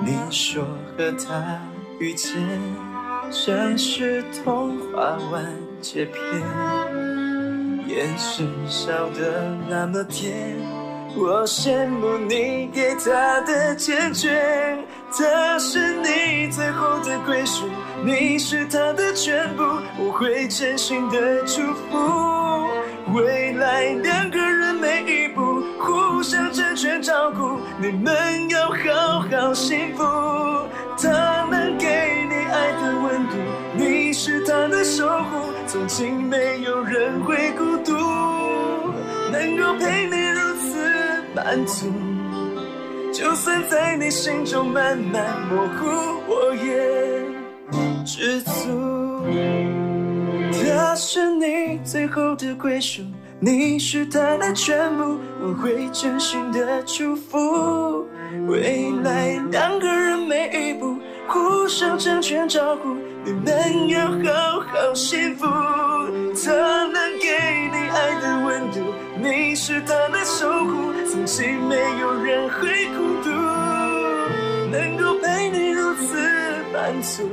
[0.00, 0.64] 你说
[0.96, 1.60] 和他
[1.98, 2.32] 遇见
[3.30, 5.44] 像是童话完
[5.80, 6.22] 结篇，
[7.86, 10.56] 眼神笑得那么甜，
[11.16, 14.78] 我羡慕你给他的坚决。
[15.10, 17.66] 他是你最后的归属，
[18.04, 19.62] 你是他的全部，
[19.98, 22.68] 我会真心的祝福。
[23.14, 30.04] 未来两个人每一步互相成全照顾，你们要好好幸福。
[31.00, 31.46] 他
[31.76, 31.86] 给
[32.28, 33.36] 你爱的温度，
[33.76, 37.92] 你是他的守护，从今没有人会孤独，
[39.32, 41.86] 能够陪你如此满足。
[43.12, 45.86] 就算在你心中慢慢模糊，
[46.28, 47.24] 我也
[48.04, 48.50] 知足。
[50.62, 53.02] 他是你最后的归属，
[53.40, 58.06] 你是他的全部，我会真心的祝福。
[58.46, 60.96] 未来两个人每一步
[61.28, 65.46] 互相成全照顾，你们要好好幸福。
[66.44, 66.52] 他
[66.86, 67.28] 能给
[67.70, 68.80] 你爱的温度，
[69.22, 73.30] 你是他的守护，从今没有人会孤独，
[74.70, 76.16] 能够陪你如此
[76.72, 77.28] 满足。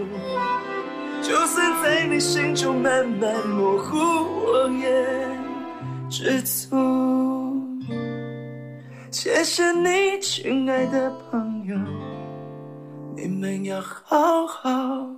[1.22, 5.06] 就算在你心中慢慢模糊，我也
[6.10, 6.76] 知足。
[9.10, 11.76] 谢谢你，亲爱的朋友，
[13.28, 15.10] 你们要好好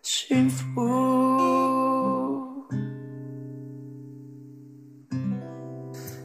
[0.00, 0.64] 幸福。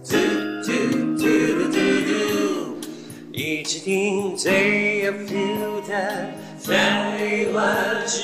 [0.05, 0.15] 嘟
[0.63, 0.72] 嘟
[1.18, 2.88] 嘟嘟嘟嘟
[3.32, 6.30] 一起听最有 feel 的
[6.63, 8.22] 台湾之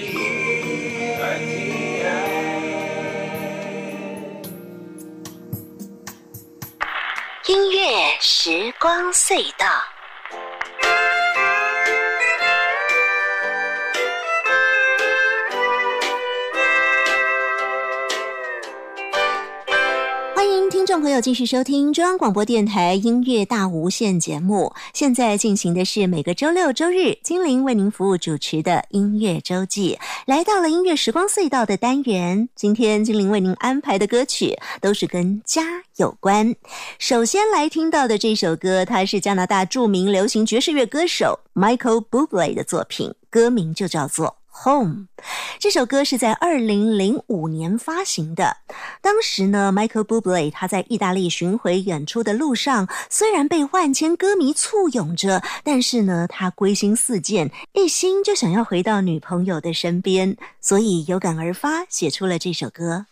[0.00, 0.18] 音。
[7.46, 9.91] 音乐时光隧道。
[20.42, 24.74] 欢迎听众朋友继续收听中央广播电台音乐大无限节目。
[24.92, 29.96] 现在进行的是每个周六周日精灵为您服务主持的音乐周记。
[30.26, 35.62] 来到了音乐时光隧道的单元，今天精灵为您安排的歌曲都是跟家
[35.98, 36.52] 有关。
[36.98, 44.41] 首先来听到的这首歌，它是加拿大著名流行爵士乐歌手 Michael Bublé 的作品，歌名就叫做。
[44.64, 45.06] Home
[45.58, 48.56] 这首歌是在二零零五年发行的。
[49.00, 63.06] 当时呢，Michael Bublé 他在意大利巡回演出的路上，虽然被万千歌迷簇拥着，但是呢，他归心似箭，一心就想要回到女朋友的身边，所以有感而发，写出了这首歌。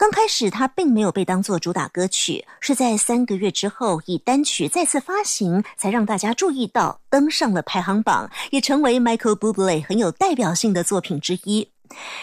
[0.00, 11.68] 刚开始，他并没有被当作主打歌曲，是在三个月之后以单曲再次发行，才让大家注意到，登上了排行榜，也成为 Michael Bublé 很有代表性的作品之一。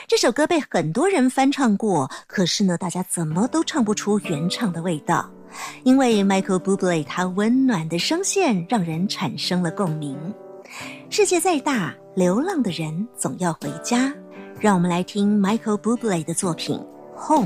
[0.08, 5.30] 这首歌被很多人翻唱过，可是呢，大家怎么都唱不出原唱的味道，
[5.84, 10.18] 因为 Michael Bublé 他温暖的声线让人产生了共鸣。
[11.12, 14.12] 世界再大，流浪的人总要回家。
[14.60, 16.76] 让我们来听 Michael Bublé 的作品
[17.28, 17.46] 《Home》。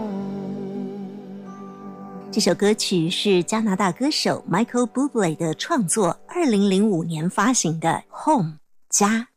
[2.31, 7.89] 这首歌曲是加拿大歌手 Michael Bublé 的创作，二零零五年发行的
[8.23, 8.53] 《Home》
[8.89, 9.27] 家。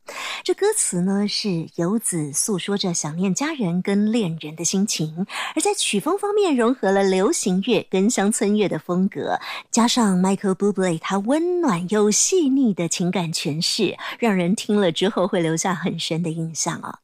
[0.45, 9.37] 这歌词呢是游子诉说着想念家人跟恋人的心情，而在曲风方面融合了流行乐跟乡村乐的风格，
[9.69, 16.99] 加上 Michael Bublé 他温暖又细腻的情感诠释，让人听了之后会留下很深的印象哦。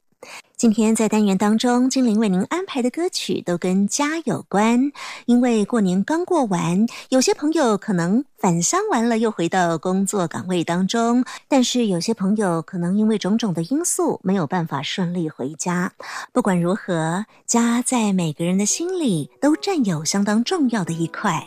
[0.62, 4.92] 今天在单元当中，精灵为您安排的歌曲都跟家有关。
[5.26, 15.92] 因为过年刚过完，有些朋友可能返乡完了又回到工作岗位当中，但是有些朋友可能因为种种的因素没有办法顺利回家。
[16.32, 21.44] 不管如何，家在每个人的心里都占有相当重要的一块，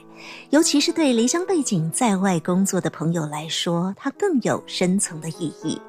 [0.51, 5.81] 尤其是对离乡背景在外工作的朋友来说，它更有深层的意义。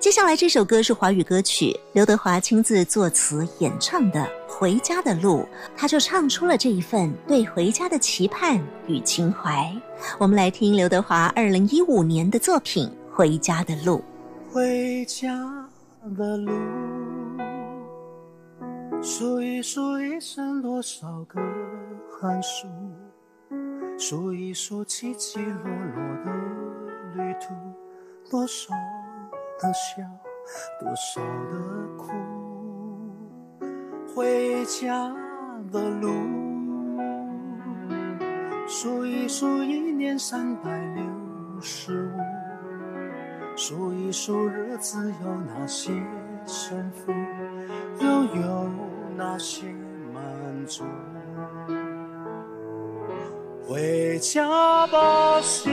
[0.00, 5.40] 接下来这首歌是华语歌曲，刘德华亲自作词演唱的《回家的路》，
[5.76, 9.74] 他就唱出了这一份对回家的期盼与情怀。
[10.16, 14.00] 我们来听刘德华二零一五年的作品《回家的路》。
[14.52, 15.28] 回家
[16.16, 16.52] 的路，
[19.02, 21.40] 数一数一生多少个
[22.08, 22.68] 寒暑，
[23.98, 26.30] 数一数起起落落的
[27.16, 27.52] 旅途，
[28.30, 28.72] 多少
[29.60, 30.02] 的笑，
[30.80, 31.56] 多少的
[31.96, 32.12] 苦。
[34.14, 35.12] 回家
[35.70, 36.08] 的路，
[38.66, 41.02] 数一数一年三百六
[41.60, 42.18] 十五。
[43.56, 45.92] 数一数日子有哪些
[46.46, 47.12] 胜负，
[48.00, 48.08] 又
[48.40, 48.70] 有
[49.16, 49.66] 哪些
[50.14, 50.84] 满足？
[53.66, 55.72] 回家吧，心，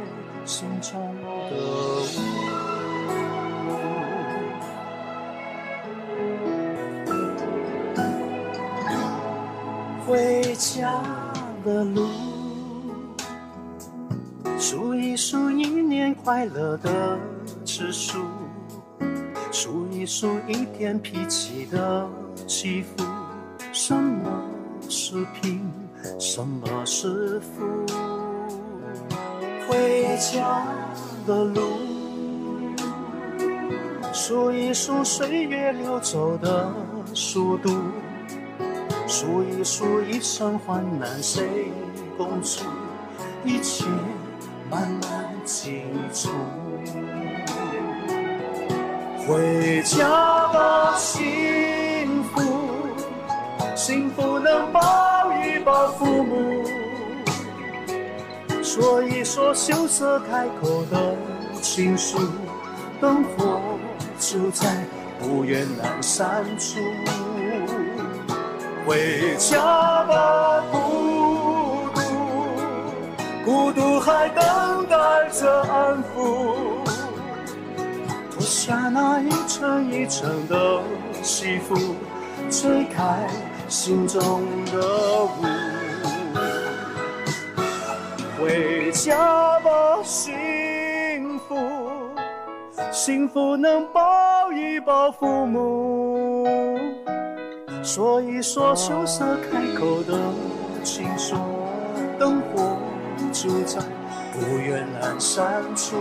[0.51, 2.03] 心中的雾。
[10.05, 11.01] 回家
[11.63, 12.09] 的路。
[14.59, 17.17] 数一数一年快乐的
[17.65, 18.19] 次数，
[19.53, 22.05] 数一数一天脾气的
[22.45, 23.05] 起伏。
[23.71, 24.43] 什么
[24.89, 25.71] 是平，
[26.19, 28.20] 什么是富？
[29.71, 30.67] 回家
[31.25, 31.61] 的路，
[34.11, 36.69] 数一数岁月流走的
[37.13, 37.69] 速度，
[39.07, 41.71] 数一数一生患难谁
[42.17, 42.65] 共处，
[43.45, 43.85] 一切
[44.69, 46.29] 慢慢清楚。
[49.25, 50.05] 回家
[50.51, 52.41] 吧，幸福，
[53.73, 54.81] 幸福能抱
[55.45, 56.61] 一抱父母，
[58.81, 61.15] 说一说羞涩开口的
[61.61, 62.17] 情书，
[62.99, 63.61] 灯火
[64.17, 64.83] 就在
[65.19, 66.79] 不远阑珊处。
[68.83, 72.01] 回家吧，孤独，
[73.45, 76.55] 孤独还等待着安抚。
[78.31, 80.81] 脱下那一层一层的
[81.21, 81.75] 西服，
[82.49, 83.27] 吹开
[83.69, 85.80] 心中的雾。
[88.41, 91.55] 回家吧，幸福，
[92.91, 96.47] 幸福能抱一抱父母，
[97.83, 100.17] 说一说羞涩开口的
[100.83, 101.35] 情书，
[102.17, 102.79] 灯火
[103.31, 103.79] 就在
[104.33, 105.97] 不远阑珊处。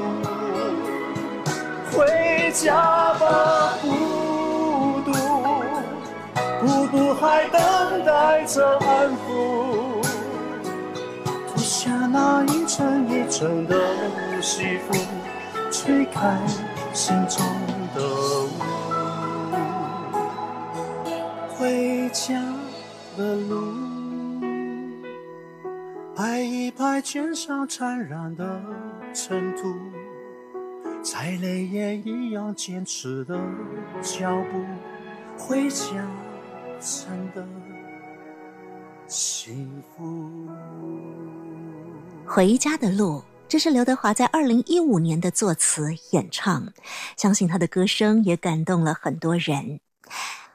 [1.93, 5.13] 回家吧，孤独，
[6.59, 9.90] 孤独还等待着安抚。
[12.13, 13.77] 那一层一层的
[14.43, 15.01] 西风，
[15.71, 16.41] 吹开
[16.93, 17.47] 心中
[17.95, 18.03] 的
[18.43, 18.49] 雾。
[21.51, 22.43] 回家
[23.17, 23.73] 的路，
[26.17, 28.61] 拍一拍肩上缠染的
[29.15, 29.73] 尘土。
[31.03, 33.39] 再累也一样坚持的
[34.03, 34.65] 脚步，
[35.39, 35.87] 回家
[36.81, 37.47] 真的
[39.07, 40.49] 幸福。
[42.33, 46.73] 回家的路，这是刘德华在二零一五年的作词演唱，
[47.17, 49.81] 相信他的歌声也感动了很多人。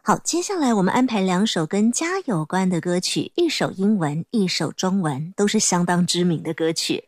[0.02, 7.04] 好，接下来我们安排两首跟家有关的歌曲，一首英文，一首中文，都是相当知名的歌曲。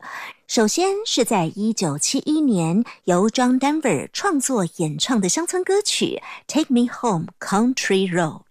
[0.47, 6.21] 首先是在一九七一年由 John Denver 创作演唱的乡村歌曲
[6.53, 8.41] 《Take Me Home Country Road》。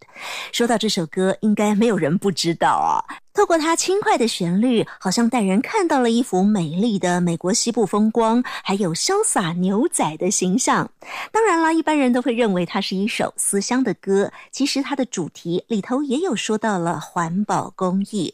[0.51, 3.05] 说到这首歌，应该没有人不知道啊。
[3.37, 10.91] 透过它轻快的旋律，好像带人看到了一幅美丽的美国西部风光，还有潇洒牛仔的形象。
[11.30, 18.32] 当然啦，一般人都会认为它是一首思乡的歌，其实它的主题里头也有说到了环保公益。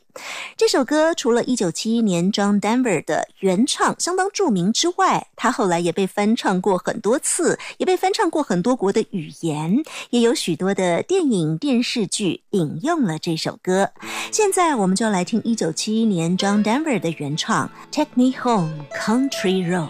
[0.57, 13.91] 这首歌除了一九七一年 John Denver 的原唱相当著名之外，它后来也被翻唱过很多次，也被翻唱过很多国的语言，也有许多的电影、电视剧引用了这首歌。
[14.31, 19.89] 现在我们就来听一九七一年 John Denver 的原唱《Take Me Home Country Road》。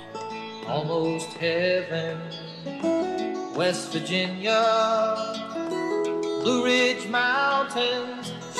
[0.69, 2.17] almost heaven.
[3.55, 5.15] West Virginia,
[6.43, 8.32] Blue Ridge Mountains,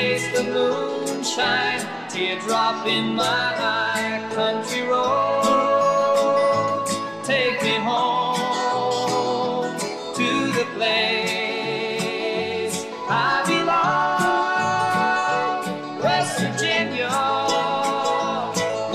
[0.00, 4.26] Taste of moonshine, teardrop in my eye.
[4.34, 6.90] Country roads,
[7.22, 9.76] take me home
[10.16, 15.60] to the place I belong.
[16.02, 17.10] West Virginia,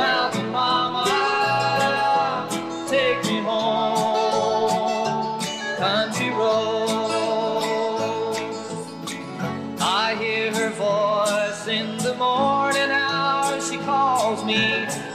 [0.01, 1.05] Mountain Mama,
[2.89, 5.39] take me home.
[5.77, 6.95] Country roads.
[9.79, 10.51] I hear
[11.75, 13.69] in the morning hours.
[13.69, 14.61] She calls me.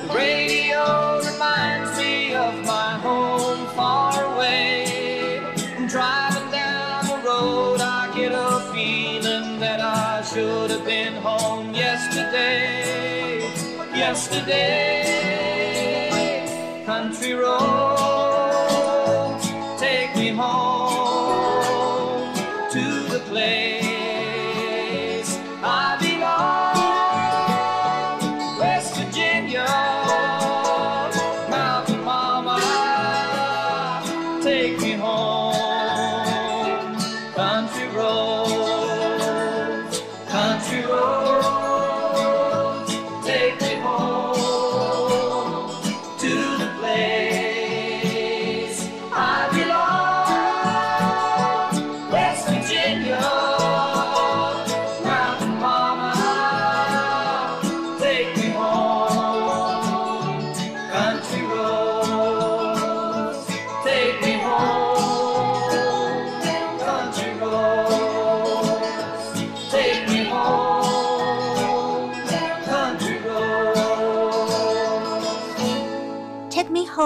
[0.02, 0.82] The radio
[1.30, 5.40] reminds me of my home far away.
[5.78, 11.74] I'm Driving down the road, I get a feeling that I should have been home
[11.74, 13.40] yesterday.
[14.04, 14.89] yesterday.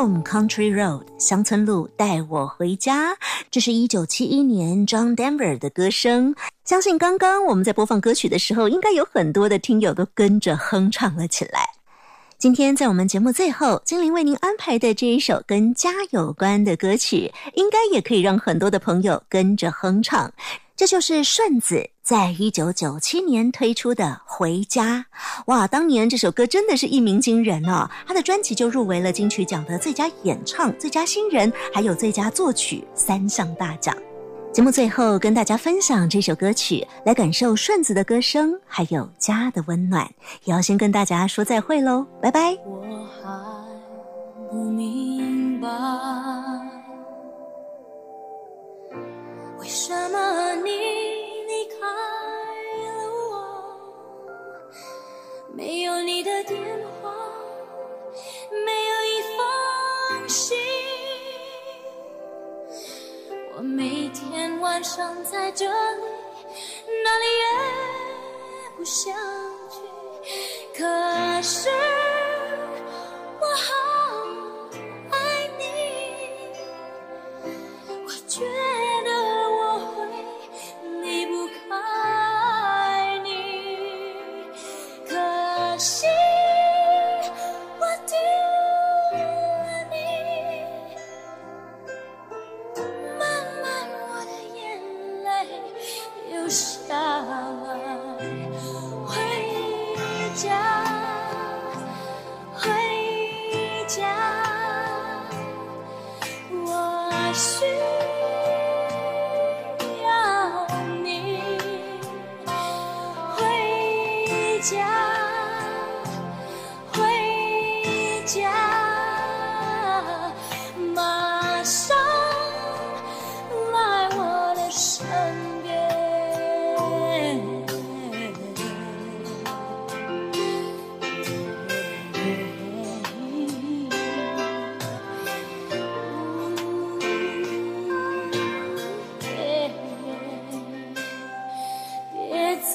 [0.05, 3.17] Home Country Road 乡村路带我回家，
[3.51, 6.35] 这是一九七一年 John Denver 的歌声。
[6.63, 11.71] 相信刚刚我们在播放歌曲的时候，应该有很多的听友都跟着哼唱了起来。
[12.45, 20.31] 今天在我们节目最后，精灵为您安排的这一首跟家有关的歌曲，应该也可以让很多的朋友跟着哼唱。
[20.77, 25.07] 这就是顺子在一九九七年推出的《回家》。
[25.47, 27.89] 哇，当年这首歌真的是一鸣惊人哦！
[28.07, 33.97] 他的专辑就入围了金曲奖的最佳演唱、最佳新人，还有最佳作曲三项大奖。
[34.55, 40.09] 节目最后跟大家分享这首歌曲，来感受顺子的歌声，还有家的温暖。
[40.45, 42.57] 也要先跟大家说再会喽，拜拜。
[42.65, 42.81] 我
[43.21, 43.29] 还
[44.49, 45.69] 不明白，
[49.59, 51.81] 为什么你离开
[52.85, 52.93] 了
[53.33, 53.35] 我，
[55.53, 56.57] 没有你的电
[57.03, 57.11] 话，
[58.65, 58.94] 没有
[63.65, 66.03] 每天晚上在这里，
[67.03, 67.49] 哪里也
[68.77, 69.15] 不想
[69.71, 69.81] 去。
[70.77, 70.85] 可
[71.41, 71.71] 是
[73.41, 73.73] 我好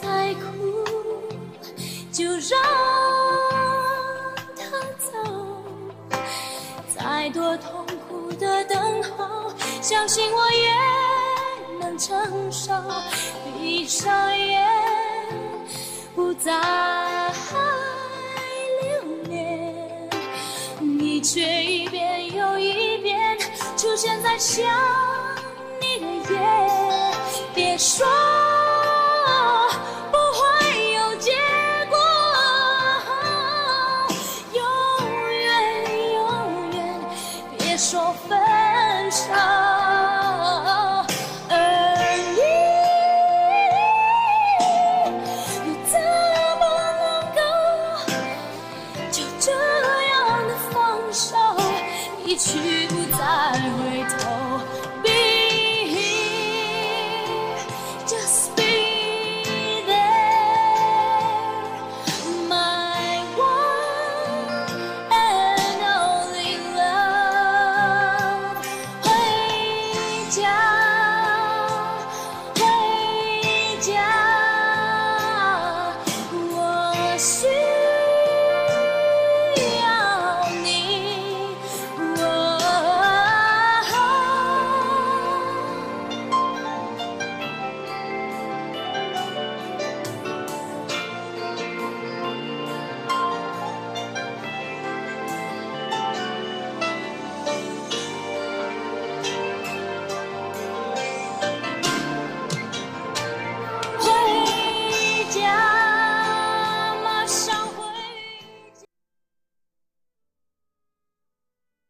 [0.02, 0.42] 再哭，
[2.12, 2.60] 就让
[4.56, 4.62] 它
[5.00, 5.10] 走。
[6.96, 10.72] 再多痛苦的等候，相信我也
[11.80, 12.72] 能承受。
[13.44, 14.68] 闭上眼，
[16.16, 16.52] 不再
[18.82, 18.90] 留
[19.24, 20.10] 恋，
[20.80, 23.38] 你却一遍又一遍
[23.76, 24.64] 出现在想
[25.82, 26.40] 你的夜。
[27.54, 28.06] 别说